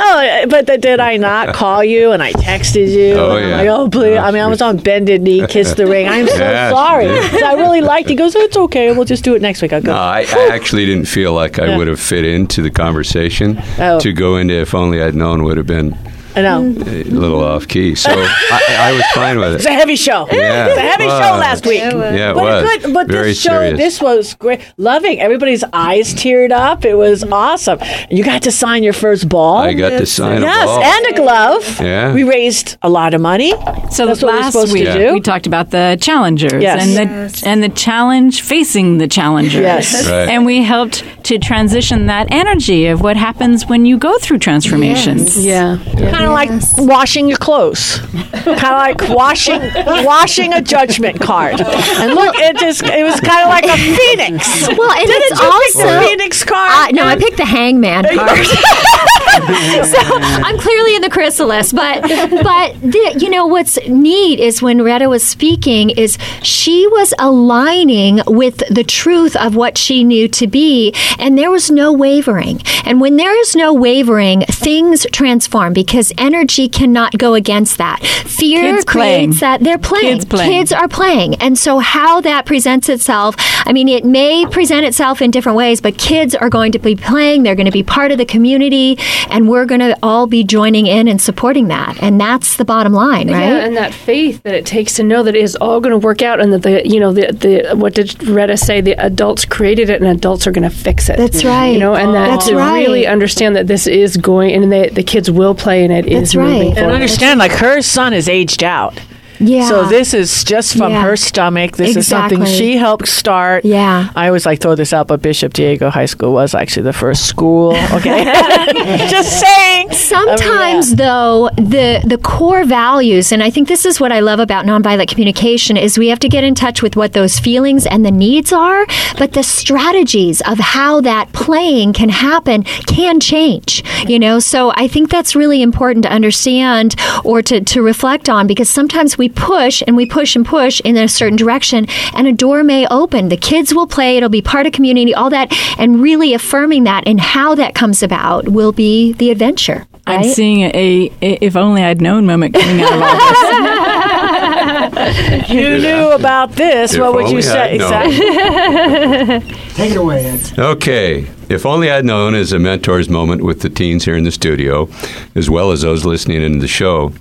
[0.43, 3.15] know, but th- did I not call you and I texted you?
[3.15, 3.57] Oh, yeah.
[3.57, 4.17] like, oh please.
[4.17, 6.07] I mean, I was on bended knee, kiss the ring.
[6.07, 7.09] I'm so you sorry.
[7.09, 8.07] I really liked.
[8.07, 8.11] it.
[8.11, 8.91] He goes, it's okay.
[8.93, 9.73] We'll just do it next week.
[9.73, 9.91] I'll go.
[9.91, 11.77] No, I, I actually didn't feel like I Yeah.
[11.77, 13.57] would have fit into the conversation.
[13.77, 13.99] Oh.
[13.99, 15.97] To go into if only I'd known would have been
[16.35, 16.61] I know.
[16.61, 17.95] a little off key.
[17.95, 19.55] So I, I was fine with it.
[19.55, 19.69] It's it.
[19.69, 20.27] a heavy show.
[20.31, 20.67] Yeah.
[20.67, 21.21] It's a heavy Wow.
[21.21, 21.79] show last week.
[21.79, 22.63] Yeah, it but was.
[22.83, 22.93] good.
[22.93, 23.77] But Very this show, serious.
[23.77, 24.61] this was great.
[24.77, 25.19] Loving.
[25.19, 26.83] Everybody's eyes teared up.
[26.85, 27.79] It was awesome.
[28.09, 29.57] You got to sign your first ball.
[29.57, 30.83] I got to sign a yes, ball.
[30.83, 31.79] and a glove.
[31.81, 32.13] Yeah.
[32.13, 33.51] We raised a lot of money.
[33.91, 35.13] So That's what we're last supposed week to do.
[35.13, 36.81] we talked about the challengers Yes.
[36.85, 39.61] and the and the challenge facing the challengers.
[39.61, 39.93] Yes.
[40.07, 40.29] Right.
[40.29, 45.43] And we helped to transition that energy of what happens when you go through transformations.
[45.45, 45.77] Yeah.
[46.25, 47.99] Kind of like washing your clothes.
[47.99, 49.61] kind of like washing
[50.05, 51.61] washing a judgment card.
[51.61, 54.67] And look, it just it was kind of like a phoenix.
[54.67, 56.71] Well, and Didn't it's also pick the phoenix card?
[56.71, 58.45] Uh, no, I picked the hangman card.
[59.35, 64.81] so I'm clearly in the chrysalis, but but the, you know what's neat is when
[64.81, 70.47] Retta was speaking is she was aligning with the truth of what she knew to
[70.47, 72.61] be, and there was no wavering.
[72.85, 78.03] And when there is no wavering, things transform because energy cannot go against that.
[78.03, 79.29] Fear Kids playing.
[79.29, 80.17] creates that they're playing.
[80.19, 80.51] Kids playing.
[80.51, 83.35] Kids are playing, and so how that presents itself.
[83.65, 86.95] I mean, it may present itself in different ways, but kids are going to be
[86.95, 87.43] playing.
[87.43, 88.97] They're going to be part of the community,
[89.29, 92.01] and we're going to all be joining in and supporting that.
[92.01, 93.39] And that's the bottom line, right?
[93.47, 95.97] Yeah, and that faith that it takes to know that it is all going to
[95.97, 98.81] work out, and that the you know the the what did Retta say?
[98.81, 101.17] The adults created it, and adults are going to fix it.
[101.17, 101.67] That's right.
[101.67, 102.79] You know, and that That's to right.
[102.85, 106.19] really understand that this is going, and they, the kids will play, in it is
[106.33, 106.45] That's right.
[106.51, 106.93] moving and forward.
[106.93, 108.99] understand, like her son is aged out.
[109.39, 109.67] Yeah.
[109.67, 111.01] So this is just from Yeah.
[111.03, 111.77] her stomach.
[111.77, 113.65] This is something she helped start.
[113.65, 114.09] Yeah.
[114.15, 117.25] I always like throw this out, but Bishop Diego High School was actually the first
[117.25, 117.75] school.
[117.93, 118.23] Okay,
[119.09, 119.91] just saying.
[119.91, 124.65] Sometimes, though, the the core values, and I think this is what I love about
[124.65, 128.11] nonviolent communication, is we have to get in touch with what those feelings and the
[128.11, 128.85] needs are,
[129.17, 133.83] but the strategies of how that playing can happen can change.
[134.07, 138.47] You know, so I think that's really important to understand or to, to reflect on
[138.47, 142.33] because sometimes we push and we push and push in a certain direction, and a
[142.33, 143.29] door may open.
[143.29, 147.07] The kids will play; it'll be part of community, all that, and really affirming that
[147.07, 149.87] and how that comes about will be the adventure.
[150.07, 153.91] I'm seeing a, a if only I'd known moment coming out of all this.
[155.49, 156.93] You knew about this.
[156.93, 157.75] If what would you say?
[157.75, 158.17] Exactly.
[159.75, 160.57] Take it away, Ed.
[160.57, 161.27] Okay.
[161.49, 164.89] If only I'd known is a mentor's moment with the teens here in the studio,
[165.35, 167.13] as well as those listening in the show.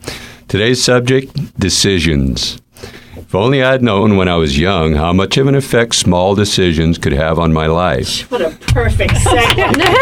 [0.48, 2.60] Today's subject decisions.
[3.16, 6.98] If only I'd known when I was young how much of an effect small decisions
[6.98, 8.30] could have on my life.
[8.30, 9.82] What a perfect segment.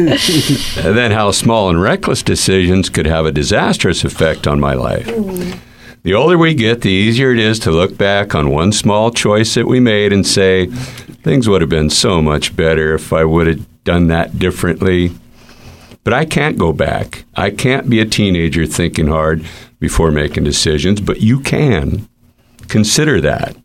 [0.00, 5.06] And then how small and reckless decisions could have a disastrous effect on my life.
[6.02, 9.54] The older we get, the easier it is to look back on one small choice
[9.54, 13.46] that we made and say, things would have been so much better if I would
[13.46, 15.12] have done that differently.
[16.02, 17.24] But I can't go back.
[17.34, 19.44] I can't be a teenager thinking hard
[19.78, 22.08] before making decisions, but you can.
[22.68, 23.56] Consider that.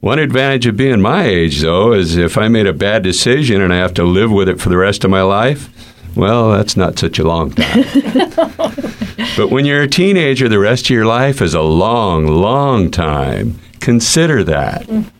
[0.00, 3.72] One advantage of being my age, though, is if I made a bad decision and
[3.72, 5.68] I have to live with it for the rest of my life,
[6.14, 7.82] well, that's not such a long time.
[9.36, 13.58] but when you're a teenager, the rest of your life is a long, long time.
[13.80, 14.86] Consider that.
[14.86, 15.10] Mm.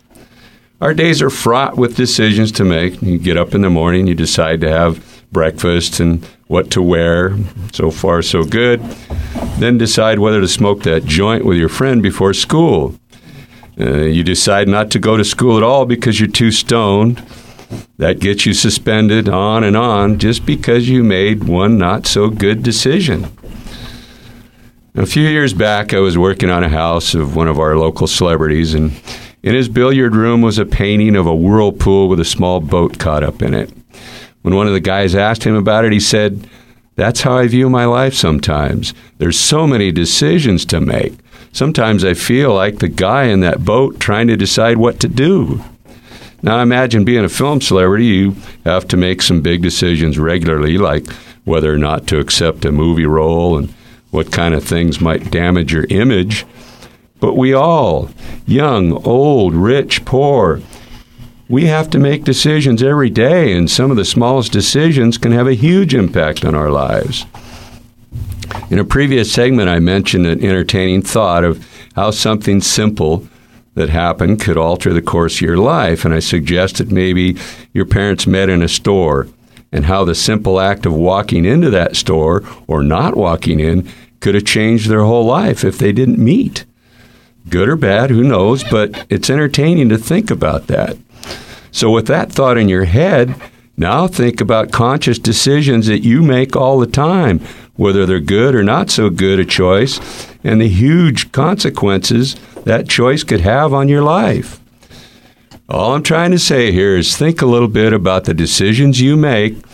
[0.80, 3.02] Our days are fraught with decisions to make.
[3.02, 7.36] You get up in the morning, you decide to have breakfast and what to wear.
[7.72, 8.80] So far, so good.
[9.58, 12.94] Then decide whether to smoke that joint with your friend before school.
[13.80, 17.22] Uh, you decide not to go to school at all because you're too stoned.
[17.98, 22.62] That gets you suspended on and on just because you made one not so good
[22.62, 23.28] decision.
[24.94, 28.08] A few years back, I was working on a house of one of our local
[28.08, 29.00] celebrities, and
[29.44, 33.22] in his billiard room was a painting of a whirlpool with a small boat caught
[33.22, 33.70] up in it.
[34.42, 36.48] When one of the guys asked him about it, he said,
[36.96, 38.94] That's how I view my life sometimes.
[39.18, 41.14] There's so many decisions to make.
[41.52, 45.64] Sometimes I feel like the guy in that boat trying to decide what to do.
[46.40, 51.10] Now, imagine being a film celebrity, you have to make some big decisions regularly, like
[51.44, 53.70] whether or not to accept a movie role and
[54.10, 56.46] what kind of things might damage your image.
[57.18, 58.10] But we all,
[58.46, 60.60] young, old, rich, poor,
[61.48, 65.46] we have to make decisions every day, and some of the smallest decisions can have
[65.46, 67.24] a huge impact on our lives.
[68.70, 73.26] In a previous segment, I mentioned an entertaining thought of how something simple
[73.74, 77.36] that happened could alter the course of your life, and I suggested maybe
[77.72, 79.28] your parents met in a store
[79.72, 83.88] and how the simple act of walking into that store or not walking in
[84.20, 86.64] could have changed their whole life if they didn't meet.
[87.48, 90.98] Good or bad, who knows, but it's entertaining to think about that.
[91.70, 93.34] So, with that thought in your head,
[93.76, 97.38] now think about conscious decisions that you make all the time,
[97.76, 100.00] whether they're good or not so good a choice,
[100.42, 104.60] and the huge consequences that choice could have on your life.
[105.68, 109.16] All I'm trying to say here is think a little bit about the decisions you
[109.16, 109.64] make,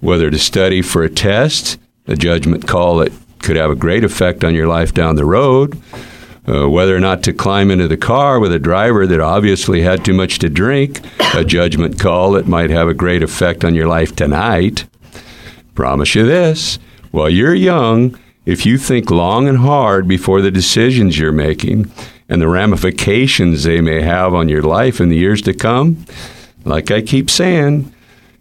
[0.00, 4.44] whether to study for a test, a judgment call that could have a great effect
[4.44, 5.80] on your life down the road,
[6.46, 10.04] uh, whether or not to climb into the car with a driver that obviously had
[10.04, 11.00] too much to drink,
[11.34, 14.84] a judgment call that might have a great effect on your life tonight.
[15.74, 16.78] Promise you this
[17.10, 21.90] while you're young, if you think long and hard before the decisions you're making
[22.28, 26.04] and the ramifications they may have on your life in the years to come,
[26.64, 27.92] like I keep saying,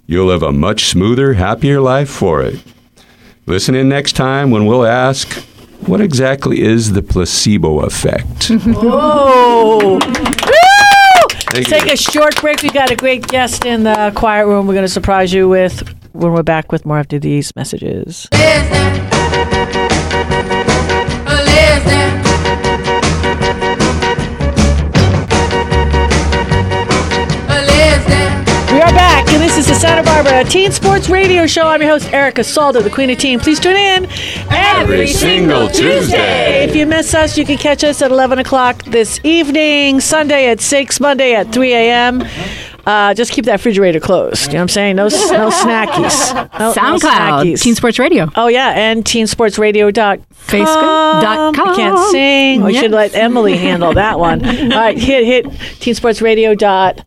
[0.07, 2.61] you'll live a much smoother, happier life for it.
[3.45, 5.45] Listen in next time when we'll ask
[5.87, 8.49] what exactly is the placebo effect?
[8.49, 8.73] Mm-hmm.
[8.73, 9.99] Whoa!
[11.53, 11.93] Thank Take you.
[11.93, 12.61] a short break.
[12.63, 14.65] We got a great guest in the quiet room.
[14.65, 18.27] We're going to surprise you with when we're back with more after these messages.
[18.31, 18.39] We
[29.55, 31.67] this is the Santa Barbara Teen Sports Radio Show.
[31.67, 33.39] I'm your host, Erica Salda, the Queen of Teen.
[33.39, 34.07] Please tune in
[34.49, 36.63] Every single Tuesday.
[36.67, 40.59] If you miss us, you can catch us at 11 o'clock this evening, Sunday at
[40.59, 42.23] 6, Monday at 3 a.m.
[42.87, 44.47] Uh, just keep that refrigerator closed.
[44.47, 44.95] You know what I'm saying?
[44.95, 46.33] No, no snackies.
[46.33, 46.99] No, no SoundCloud,
[47.43, 47.61] snackies.
[47.61, 48.29] Teen Sports Radio.
[48.35, 50.25] Oh yeah, and teensportsradio.com.
[50.47, 51.69] Facebook dot com.
[51.69, 52.63] I can't sing.
[52.63, 54.43] We should let Emily handle that one.
[54.43, 57.05] All right, hit hit teensportsradio.com.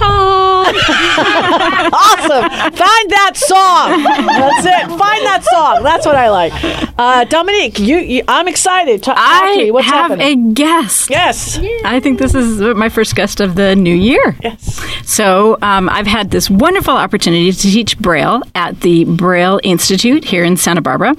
[1.92, 2.50] awesome.
[2.50, 4.02] Find that song.
[4.26, 4.88] That's it.
[4.98, 5.82] Find that song.
[5.82, 6.52] That's what I like.
[6.98, 9.02] Uh, Dominique, you, you I'm excited.
[9.02, 9.68] Ta- talk to me.
[9.68, 10.50] I What's have happening?
[10.50, 11.10] a guest.
[11.10, 11.58] yes.
[11.84, 14.36] I think this is my first guest of the new year.
[14.42, 14.80] Yes.
[15.08, 20.44] So um, I've had this wonderful opportunity to teach Braille at the Braille Institute here
[20.44, 21.14] in Santa Barbara.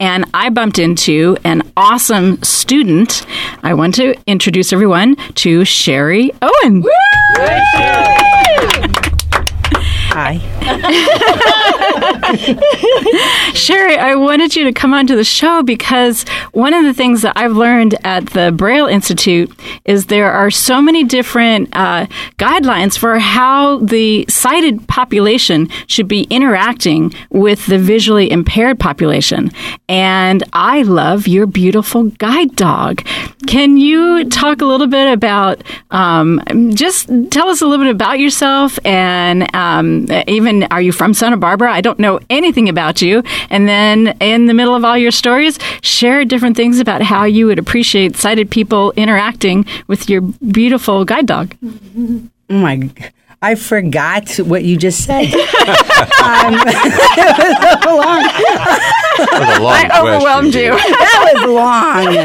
[0.00, 3.26] And I bumped into an awesome student.
[3.62, 6.84] I want to introduce everyone to Sherry Owen.
[10.14, 10.38] Hi.
[13.54, 17.32] Sherry, I wanted you to come onto the show because one of the things that
[17.34, 19.50] I've learned at the Braille Institute
[19.84, 22.06] is there are so many different uh,
[22.38, 29.50] guidelines for how the sighted population should be interacting with the visually impaired population.
[29.88, 33.04] And I love your beautiful guide dog.
[33.48, 36.40] Can you talk a little bit about um,
[36.72, 41.14] just tell us a little bit about yourself and um, Uh, even are you from
[41.14, 41.72] Santa Barbara?
[41.72, 43.22] I don't know anything about you.
[43.50, 47.46] And then in the middle of all your stories, share different things about how you
[47.46, 51.54] would appreciate sighted people interacting with your beautiful guide dog.
[52.50, 52.90] Oh my.
[53.34, 55.24] G- I forgot what you just said.
[55.34, 56.54] um,
[59.16, 60.70] That was a long I overwhelmed question, you.
[60.76, 62.16] that was long.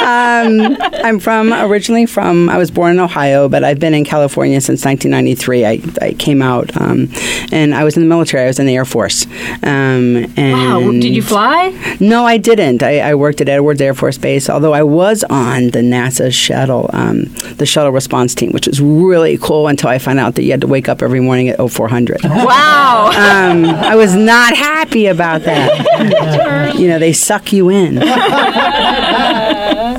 [0.00, 2.48] Um, I'm from originally from.
[2.48, 5.66] I was born in Ohio, but I've been in California since 1993.
[5.66, 7.08] I, I came out, um,
[7.52, 8.44] and I was in the military.
[8.44, 9.26] I was in the Air Force.
[9.62, 11.96] Um, and Wow, did you fly?
[12.00, 12.82] No, I didn't.
[12.82, 16.88] I, I worked at Edwards Air Force Base, although I was on the NASA shuttle,
[16.94, 17.24] um,
[17.56, 20.60] the shuttle response team, which was really cool until I found out that you had
[20.60, 22.20] to wake up every morning at 0400.
[22.24, 23.06] Wow.
[23.08, 26.74] Um, I was not happy about that.
[26.78, 27.98] you know, they suck you in.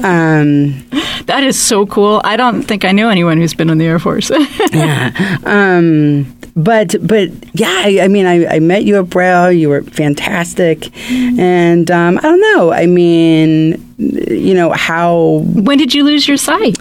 [0.05, 0.85] Um,
[1.25, 2.21] That is so cool.
[2.23, 4.29] I don't think I know anyone who's been in the Air Force.
[4.71, 5.11] yeah.
[5.43, 9.51] Um, but but yeah, I, I mean, I, I met you at Braille.
[9.51, 12.71] You were fantastic, and um, I don't know.
[12.71, 16.77] I mean, you know how when did you lose your sight?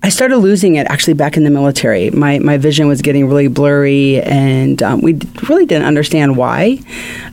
[0.00, 2.10] I started losing it actually back in the military.
[2.10, 6.78] My my vision was getting really blurry, and um, we really didn't understand why.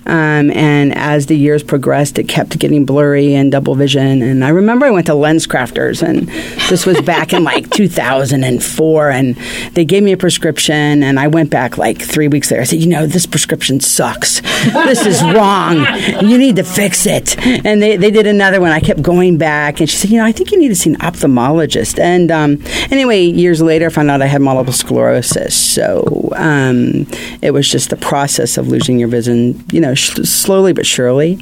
[0.07, 4.21] Um, and as the years progressed, it kept getting blurry and double vision.
[4.21, 6.27] And I remember I went to LensCrafters, and
[6.69, 9.35] this was back in like 2004, and
[9.73, 12.61] they gave me a prescription, and I went back like three weeks later.
[12.61, 14.41] I said, you know, this prescription sucks.
[14.73, 15.85] this is wrong.
[16.27, 17.37] You need to fix it.
[17.65, 18.71] And they, they did another one.
[18.71, 20.89] I kept going back, and she said, you know, I think you need to see
[20.89, 21.99] an ophthalmologist.
[21.99, 22.54] And um,
[22.91, 25.55] anyway, years later, I found out I had multiple sclerosis.
[25.55, 27.07] So um,
[27.41, 31.39] it was just the process of losing your vision, you know, sh- slowly but surely.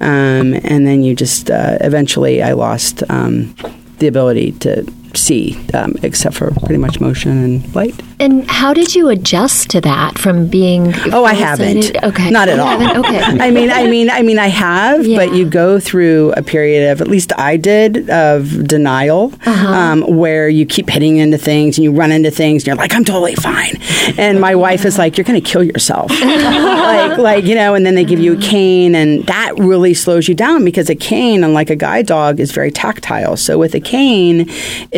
[0.00, 3.54] Um, and then you just uh, eventually, I lost um,
[3.98, 4.84] the ability to
[5.16, 7.94] see, um, except for pretty much motion and light.
[8.20, 10.92] And how did you adjust to that from being?
[11.12, 11.96] Oh, I haven't.
[12.02, 12.78] Okay, not at You all.
[12.78, 13.04] haven't?
[13.04, 13.18] Okay.
[13.46, 15.18] I mean, I mean, I mean, I have, Yeah.
[15.18, 19.68] but you go through a period of, at least I did, of denial, Uh-huh.
[19.68, 22.94] um, where you keep hitting into things and you run into things, and you're like,
[22.94, 23.76] I'm totally fine,
[24.16, 27.84] and my wife is like, you're going to kill yourself, like, like you know, and
[27.84, 31.42] then they give you a cane, and that really slows you down because a cane,
[31.44, 33.36] unlike a guide dog, is very tactile.
[33.36, 34.48] So with a cane,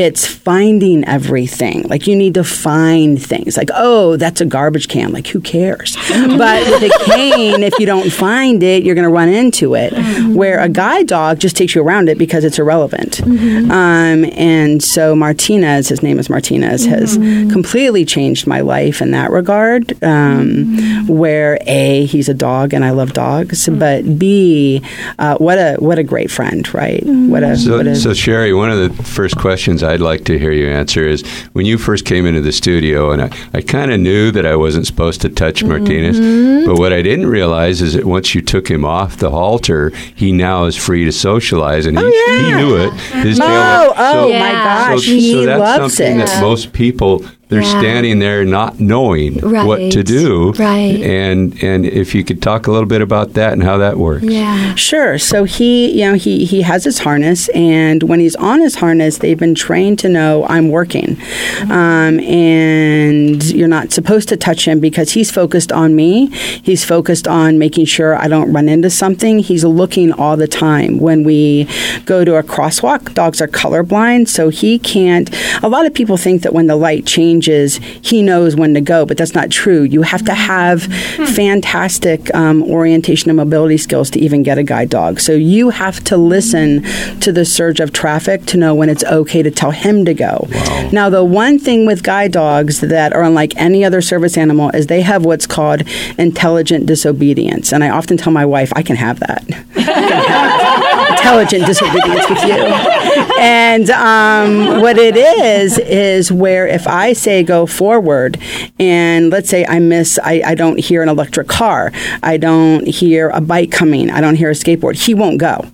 [0.06, 1.82] it's finding everything.
[1.88, 3.56] Like you need to find things.
[3.56, 5.12] Like, oh, that's a garbage can.
[5.12, 5.96] Like, who cares?
[6.08, 9.92] but with a cane, if you don't find it, you're going to run into it.
[10.34, 13.20] Where a guide dog just takes you around it because it's irrelevant.
[13.22, 17.16] Um, and so Martinez, his name is Martinez, has
[17.52, 20.00] completely changed my life in that regard.
[20.04, 24.82] Um, Where a he's a dog and I love dogs, but b
[25.18, 27.02] uh, what a what a great friend, right?
[27.04, 30.38] What a So, what a so Sherry, one of the first questions I'd like to
[30.38, 31.22] hear you answer is
[31.54, 34.54] when you first came into the studio, and I, I kind of knew that I
[34.54, 36.66] wasn't supposed to touch Martinez, mm-hmm.
[36.66, 40.32] but what I didn't realize is that once you took him off the halter, he
[40.32, 42.92] now is free to socialize, and oh, he, he knew it.
[43.24, 44.64] His tail Oh, went- oh so- my Yeah.
[44.90, 46.26] gosh, so, he so that's loves something it.
[46.26, 47.78] that most people they're Yeah.
[47.78, 50.52] standing there not knowing what to do.
[50.58, 51.00] Right.
[51.00, 54.24] And and if you could talk a little bit about that and how that works.
[54.24, 54.74] Yeah.
[54.74, 55.16] Sure.
[55.18, 59.18] So he, you know, he he has his harness, and when he's on his harness,
[59.18, 61.16] they've been trained to know I'm working,
[61.70, 66.26] um, and you're not supposed to touch him because he's focused on me.
[66.62, 69.38] He's focused on making sure I don't run into something.
[69.38, 70.98] He's looking all the time.
[70.98, 71.68] When we
[72.06, 75.30] go to a crosswalk, dogs are colorblind, so he can't.
[75.62, 79.06] A lot of people think that when the light changes, he knows when to go,
[79.06, 79.82] but that's not true.
[79.82, 84.90] You have to have fantastic um, orientation and mobility skills to even get a guide
[84.90, 85.20] dog.
[85.20, 86.82] So you have to listen
[87.20, 90.48] to the surge of traffic to know when it's okay to tell him to go.
[90.92, 94.86] Now, the one thing with guide dogs that are unlike any other service animal is
[94.86, 95.82] they have what's called
[96.18, 97.72] intelligent disobedience.
[97.72, 99.42] And I often tell my wife, I can have that.
[99.74, 102.54] Have intelligent disobedience with you.
[103.38, 108.38] And um, what it is, is where if I say go forward,
[108.78, 111.90] and let's say I miss, I, I don't hear an electric car,
[112.22, 115.66] I don't hear a bike coming, I don't hear a skateboard, he won't go.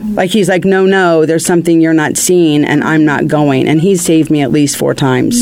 [0.00, 3.66] Like he's like, no, no, there's something you're not seeing, and I'm not going.
[3.66, 5.40] And he's saved me at least four times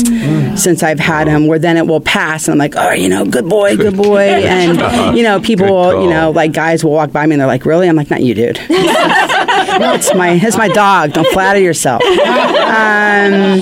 [0.61, 1.47] since I've had him.
[1.47, 4.19] Where then it will pass, and I'm like, oh, you know, good boy, good boy,
[4.29, 7.47] and you know, people will, you know, like guys will walk by me and they're
[7.47, 7.89] like, really?
[7.89, 8.57] I'm like, not you, dude.
[9.81, 11.13] it's my it's my dog.
[11.13, 12.01] Don't flatter yourself.
[12.65, 13.61] Um,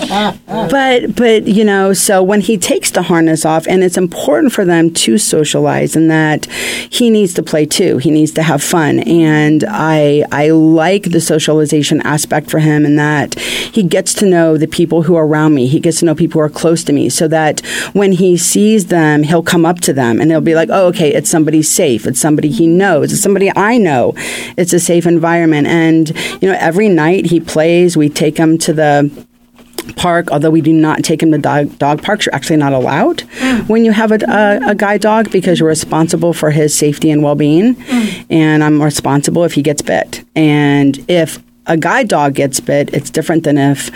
[0.70, 4.66] but but you know, so when he takes the harness off, and it's important for
[4.66, 7.98] them to socialize, and that he needs to play too.
[7.98, 12.98] He needs to have fun, and I I like the socialization aspect for him, and
[13.00, 15.68] that he gets to know the people who are around me.
[15.68, 17.62] He gets to know people who are close to me, so that
[17.94, 21.14] when he sees them, he'll come up to them and he'll be like, "Oh, okay,
[21.14, 22.06] it's somebody safe.
[22.06, 23.12] It's somebody he knows.
[23.12, 24.14] It's somebody I know.
[24.58, 27.96] It's a safe environment." And you know, every night he plays.
[27.98, 29.26] We take him to the
[29.96, 33.22] park, although we do not take him to dog, dog parks, you're actually not allowed
[33.68, 37.24] when you have a, a, a guide dog because you're responsible for his safety and
[37.24, 37.76] well being.
[38.30, 40.24] And I'm responsible if he gets bit.
[40.36, 43.90] And if a guide dog gets bit, it's different than if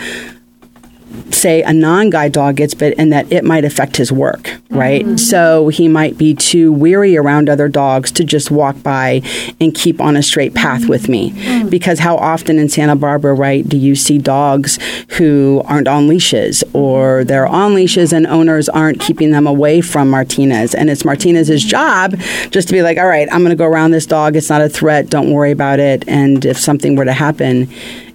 [1.30, 5.04] say a non-guide dog gets bit and that it might affect his work right?
[5.04, 5.16] Mm-hmm.
[5.16, 9.22] So he might be too weary around other dogs to just walk by
[9.60, 11.30] and keep on a straight path with me.
[11.30, 11.66] Mm-hmm.
[11.66, 11.70] Mm.
[11.70, 14.78] Because how often in santa barbara right do you see dogs
[15.16, 20.10] who aren't on leashes or they're on leashes and owners aren't keeping them away from
[20.10, 20.74] martinez?
[20.74, 22.18] And it's martinez's job
[22.50, 24.36] just to be like all right i'm going to go around this dog.
[24.36, 25.10] It's not a threat.
[25.10, 26.06] Don't worry about it.
[26.06, 27.68] And if something were to happen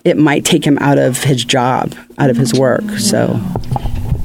[0.04, 2.84] it might take him out of his job, out of his work.
[3.00, 3.40] So,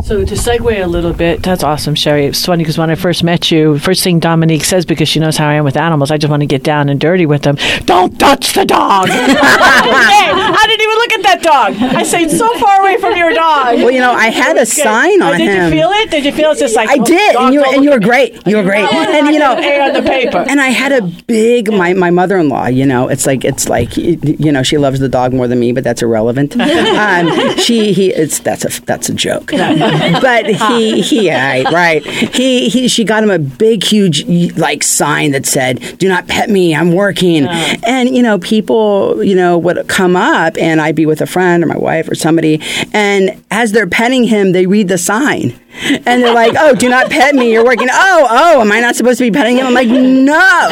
[0.04, 2.26] So to segue a little bit, that's awesome, Sherry.
[2.26, 5.36] It's funny because when I first met you, first thing Dominique says because she knows
[5.36, 7.56] how I am with animals, I just want to get down and dirty with them.
[7.84, 9.08] Don't touch the dog.
[9.10, 11.96] I didn't even look at that dog.
[11.96, 13.76] I stayed so far away from your dog.
[13.76, 15.64] well, you know, I had a sign on did him.
[15.64, 16.10] you feel it?
[16.10, 18.46] Did you feel it's just like I oh, did, and you and you were great.
[18.46, 20.44] You were great, and you know, on the paper.
[20.48, 22.66] and I had a big my my mother in law.
[22.66, 25.72] You know, it's like it's like you know she loves the dog more than me,
[25.72, 26.56] but that's irrelevant.
[26.60, 29.52] um, she he it's that's a that's a joke.
[30.20, 32.04] but he, he, yeah, right.
[32.04, 34.24] He, he, she got him a big, huge,
[34.56, 36.74] like sign that said, "Do not pet me.
[36.74, 41.20] I'm working." And you know, people, you know, would come up, and I'd be with
[41.20, 42.60] a friend or my wife or somebody,
[42.92, 47.10] and as they're petting him, they read the sign and they're like, "Oh, do not
[47.10, 47.52] pet me.
[47.52, 49.66] You're working." Oh, oh, am I not supposed to be petting him?
[49.66, 50.68] I'm like, "No."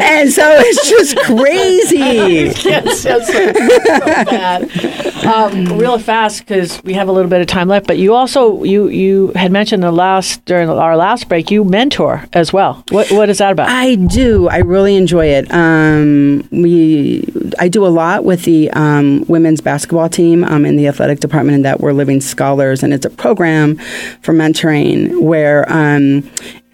[0.00, 1.98] and so it's just crazy.
[2.68, 3.52] yes, yes, so
[4.24, 4.70] bad.
[5.26, 7.86] Um, real fast because we have a little bit of time left.
[7.86, 12.24] But you also you you had mentioned the last during our last break you mentor
[12.32, 12.84] as well.
[12.90, 13.68] What what is that about?
[13.68, 14.48] I do.
[14.48, 15.52] I really enjoy it.
[15.52, 17.24] Um, we
[17.58, 21.56] I do a lot with the um, women's basketball team um, in the athletic department,
[21.56, 23.59] and that we're living scholars, and it's a program
[24.22, 26.28] for mentoring where um,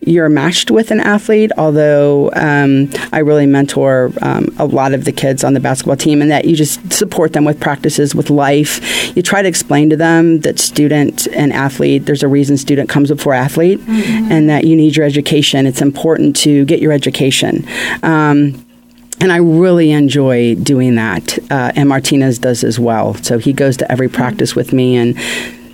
[0.06, 5.12] you're matched with an athlete, although um, I really mentor um, a lot of the
[5.12, 9.16] kids on the basketball team, and that you just support them with practices with life.
[9.16, 13.10] You try to explain to them that student and athlete, there's a reason student comes
[13.10, 14.30] before athlete, mm-hmm.
[14.30, 15.66] and that you need your education.
[15.66, 17.66] It's important to get your education.
[18.04, 18.62] Um,
[19.18, 21.38] and I really enjoy doing that.
[21.50, 23.14] Uh, and Martinez does as well.
[23.14, 25.18] So he goes to every practice with me, and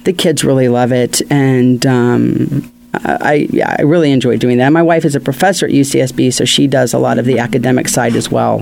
[0.04, 1.22] the kids really love it.
[1.30, 4.70] And um, I yeah, I really enjoy doing that.
[4.70, 7.88] My wife is a professor at UCSB, so she does a lot of the academic
[7.88, 8.60] side as well.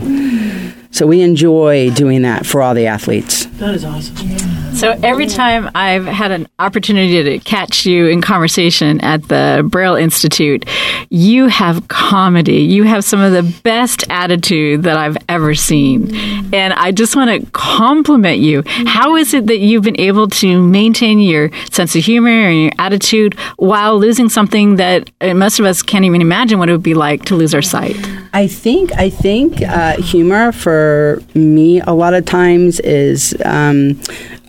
[0.92, 3.46] So we enjoy doing that for all the athletes.
[3.58, 4.59] That is awesome.
[4.80, 9.94] So every time I've had an opportunity to catch you in conversation at the Braille
[9.94, 10.64] Institute,
[11.10, 12.62] you have comedy.
[12.62, 16.16] You have some of the best attitude that I've ever seen.
[16.54, 18.62] And I just want to compliment you.
[18.86, 22.72] How is it that you've been able to maintain your sense of humor and your
[22.78, 26.94] attitude while losing something that most of us can't even imagine what it would be
[26.94, 27.98] like to lose our sight?
[28.32, 34.00] I think I think uh, humor for me a lot of times is um,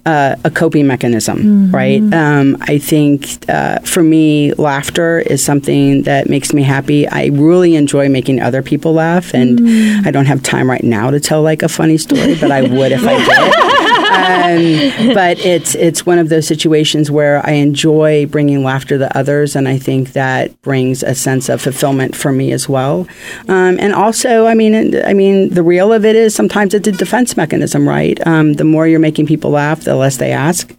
[0.06, 1.76] uh, a coping mechanism, mm-hmm.
[1.76, 2.02] right?
[2.14, 7.08] Um, I think uh, for me, laughter is something that makes me happy.
[7.08, 10.06] I really enjoy making other people laugh, and mm.
[10.06, 12.92] I don't have time right now to tell like a funny story, but I would
[12.92, 13.88] if I did.
[14.12, 19.56] um, but it's it's one of those situations where I enjoy bringing laughter to others,
[19.56, 23.08] and I think that brings a sense of fulfillment for me as well.
[23.48, 26.92] Um, and also, I mean, I mean, the real of it is sometimes it's a
[26.92, 28.20] defense mechanism, right?
[28.28, 30.72] Um, the more you're making people laugh, the less they ask,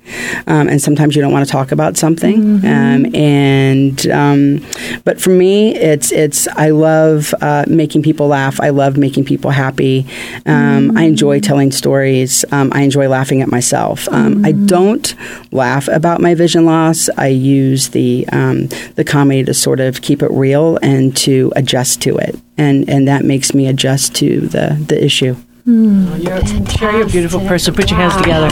[0.47, 2.61] um, and sometimes you don't want to talk about something.
[2.61, 2.67] Mm-hmm.
[2.67, 8.61] Um, and um, but for me, it's it's I love uh, making people laugh.
[8.61, 10.05] I love making people happy.
[10.45, 10.99] Mm-hmm.
[10.99, 12.45] I enjoy telling stories.
[12.53, 14.09] I enjoy laughing laughing at myself.
[14.09, 14.47] Um, mm-hmm.
[14.47, 15.15] I don't
[15.53, 17.09] laugh about my vision loss.
[17.17, 18.67] I use the um,
[18.97, 23.07] the comedy to sort of keep it real and to adjust to it, and and
[23.07, 25.37] that makes me adjust to the the issue.
[25.69, 27.73] Mm, you're, sure, you're a beautiful person.
[27.73, 28.51] Put your hands together.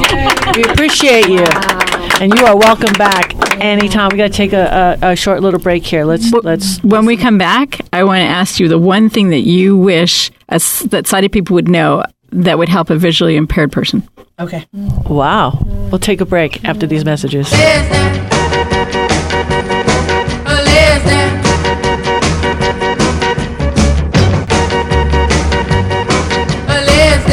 [0.54, 1.44] We appreciate you,
[2.20, 4.10] and you are welcome back anytime.
[4.12, 6.04] We got to take a, a, a, short little break here.
[6.04, 6.80] Let's let's.
[6.84, 10.30] When we come back, I want to ask you the one thing that you wish
[10.48, 14.08] as, that sighted people would know that would help a visually impaired person.
[14.40, 14.66] Okay.
[14.72, 15.58] Wow.
[15.90, 17.52] We'll take a break after these messages.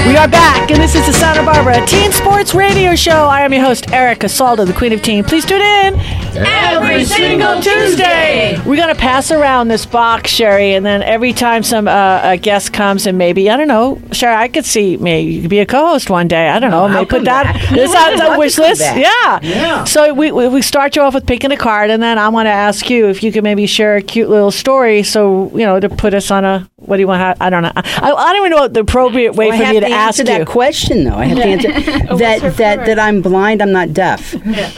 [0.06, 3.28] We are back, and this is the Santa Barbara Teen Sports Radio Show.
[3.28, 5.24] I am your host, Erica Salda, the Queen of Teen.
[5.24, 8.58] Please tune in every single Tuesday.
[8.66, 12.38] We're going to pass around this box, Sherry, and then every time some uh, a
[12.38, 15.60] guest comes, and maybe, I don't know, Sherry, I could see maybe you could be
[15.60, 16.50] a co host one day.
[16.50, 16.88] I don't know.
[16.88, 18.82] maybe put that this on the wish list.
[18.82, 19.40] Yeah.
[19.42, 19.84] yeah.
[19.84, 22.52] So we, we start you off with picking a card, and then I want to
[22.52, 25.90] ask you if you could maybe share a cute little story so, you know, to
[25.90, 27.42] put us on a, what do you want?
[27.42, 27.72] I don't know.
[27.76, 30.40] I, I don't even know what the appropriate way well, for me to answer that
[30.40, 30.46] you.
[30.46, 31.16] question though.
[31.16, 31.68] I have to answer
[32.18, 33.62] that that that I'm blind.
[33.62, 34.32] I'm not deaf.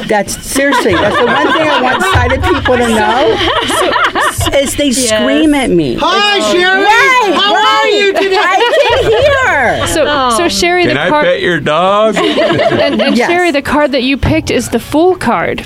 [0.08, 0.94] That's seriously.
[0.94, 4.60] That's the one thing I want sighted people to know.
[4.60, 5.10] is they yes.
[5.10, 5.98] scream at me.
[6.00, 6.84] Hi, Sherry.
[6.84, 7.80] Right, How right.
[7.80, 8.38] are you today?
[8.40, 9.88] I can hear.
[9.88, 10.38] So, oh.
[10.38, 11.26] so Sherry, can the I card.
[11.26, 12.16] pet your dog?
[12.18, 13.30] and, and yes.
[13.30, 15.60] Sherry, the card that you picked is the Fool card,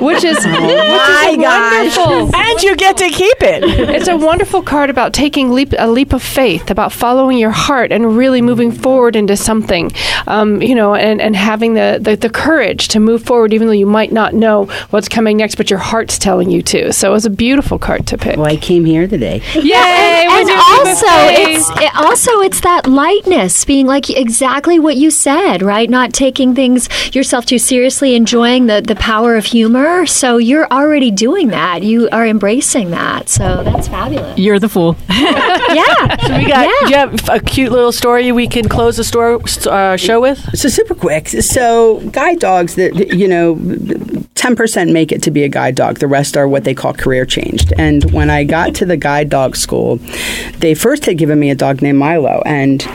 [0.00, 2.36] which is oh which is wonderful.
[2.36, 3.64] And you get to keep it.
[3.64, 7.90] It's a wonderful card about taking leap, a leap of faith, about following your heart
[7.90, 9.90] and really moving forward into something,
[10.26, 13.72] um, you know, and, and having the, the, the, courage to move forward, even though
[13.72, 16.92] you might not know what's coming next, but your heart's telling you to.
[16.92, 18.36] So it was a beautiful card to pick.
[18.36, 19.42] Well, I came here today.
[19.54, 19.72] Yay!
[19.72, 24.78] and, and your leap of also it's it, also it's that lightness being like exactly
[24.78, 29.44] what you said right not taking things yourself too seriously enjoying the the power of
[29.44, 34.68] humor so you're already doing that you are embracing that so that's fabulous You're the
[34.68, 34.96] fool.
[35.10, 36.68] yeah So we got.
[36.68, 36.86] Yeah.
[36.86, 40.38] Do you have a cute little story we can close the store uh, show with?
[40.56, 41.28] So super quick.
[41.28, 43.56] So guide dogs that you know,
[44.34, 45.98] ten percent make it to be a guide dog.
[45.98, 47.72] The rest are what they call career changed.
[47.78, 49.96] And when I got to the guide dog school,
[50.58, 52.86] they first had given me a dog named Milo, and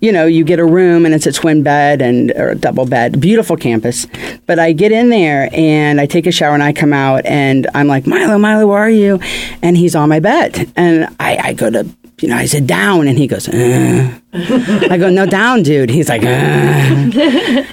[0.00, 2.86] you know, you get a room and it's a twin bed and or a double
[2.86, 4.06] bed, beautiful campus.
[4.46, 7.68] But I get in there and I take a shower and I come out and
[7.74, 9.20] I'm like, Milo, Milo, where are you?
[9.60, 11.86] And he's on my bed, and I, I go to.
[12.20, 13.48] You know, I said down, and he goes.
[13.48, 14.18] Uh.
[14.32, 15.90] I go, no, down, dude.
[15.90, 16.26] He's like, uh.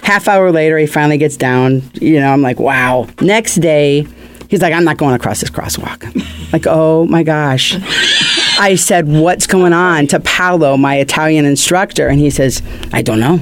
[0.04, 1.84] half hour later, he finally gets down.
[1.96, 3.08] You know, I'm like, wow.
[3.22, 4.08] Next day,
[4.50, 6.54] he's like, I'm not going across this crosswalk.
[6.54, 7.76] like, oh my gosh.
[8.60, 12.08] I said, what's going on to Paolo, my Italian instructor?
[12.08, 13.40] And he says, I don't know.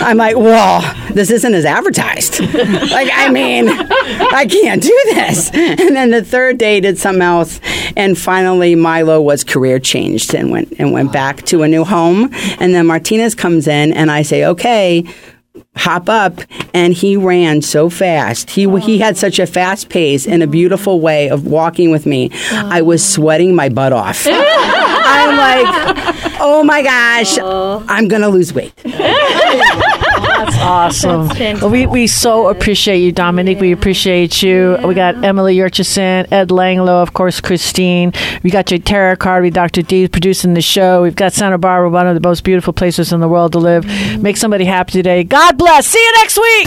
[0.00, 2.40] I'm like, well, this isn't as advertised.
[2.40, 5.50] like, I mean, I can't do this.
[5.52, 7.60] And then the third day did something else,
[7.96, 12.30] and finally Milo was career changed and went and went back to a new home.
[12.58, 15.04] And then Martinez comes in, and I say, okay,
[15.76, 16.40] hop up
[16.74, 21.00] and he ran so fast he he had such a fast pace and a beautiful
[21.00, 26.82] way of walking with me i was sweating my butt off i'm like oh my
[26.82, 27.84] gosh, Aww.
[27.88, 28.74] I'm going to lose weight.
[28.84, 31.28] That's awesome.
[31.28, 33.56] That's well, we, we so appreciate you, Dominique.
[33.56, 33.62] Yeah.
[33.62, 34.72] We appreciate you.
[34.72, 34.86] Yeah.
[34.86, 38.12] We got Emily Yurchison, Ed Langlo, of course, Christine.
[38.42, 39.42] We got your tarot card.
[39.42, 39.82] We Dr.
[39.82, 41.02] D producing the show.
[41.02, 43.84] We've got Santa Barbara, one of the most beautiful places in the world to live.
[43.84, 44.22] Mm-hmm.
[44.22, 45.24] Make somebody happy today.
[45.24, 45.86] God bless.
[45.86, 46.66] See you next week.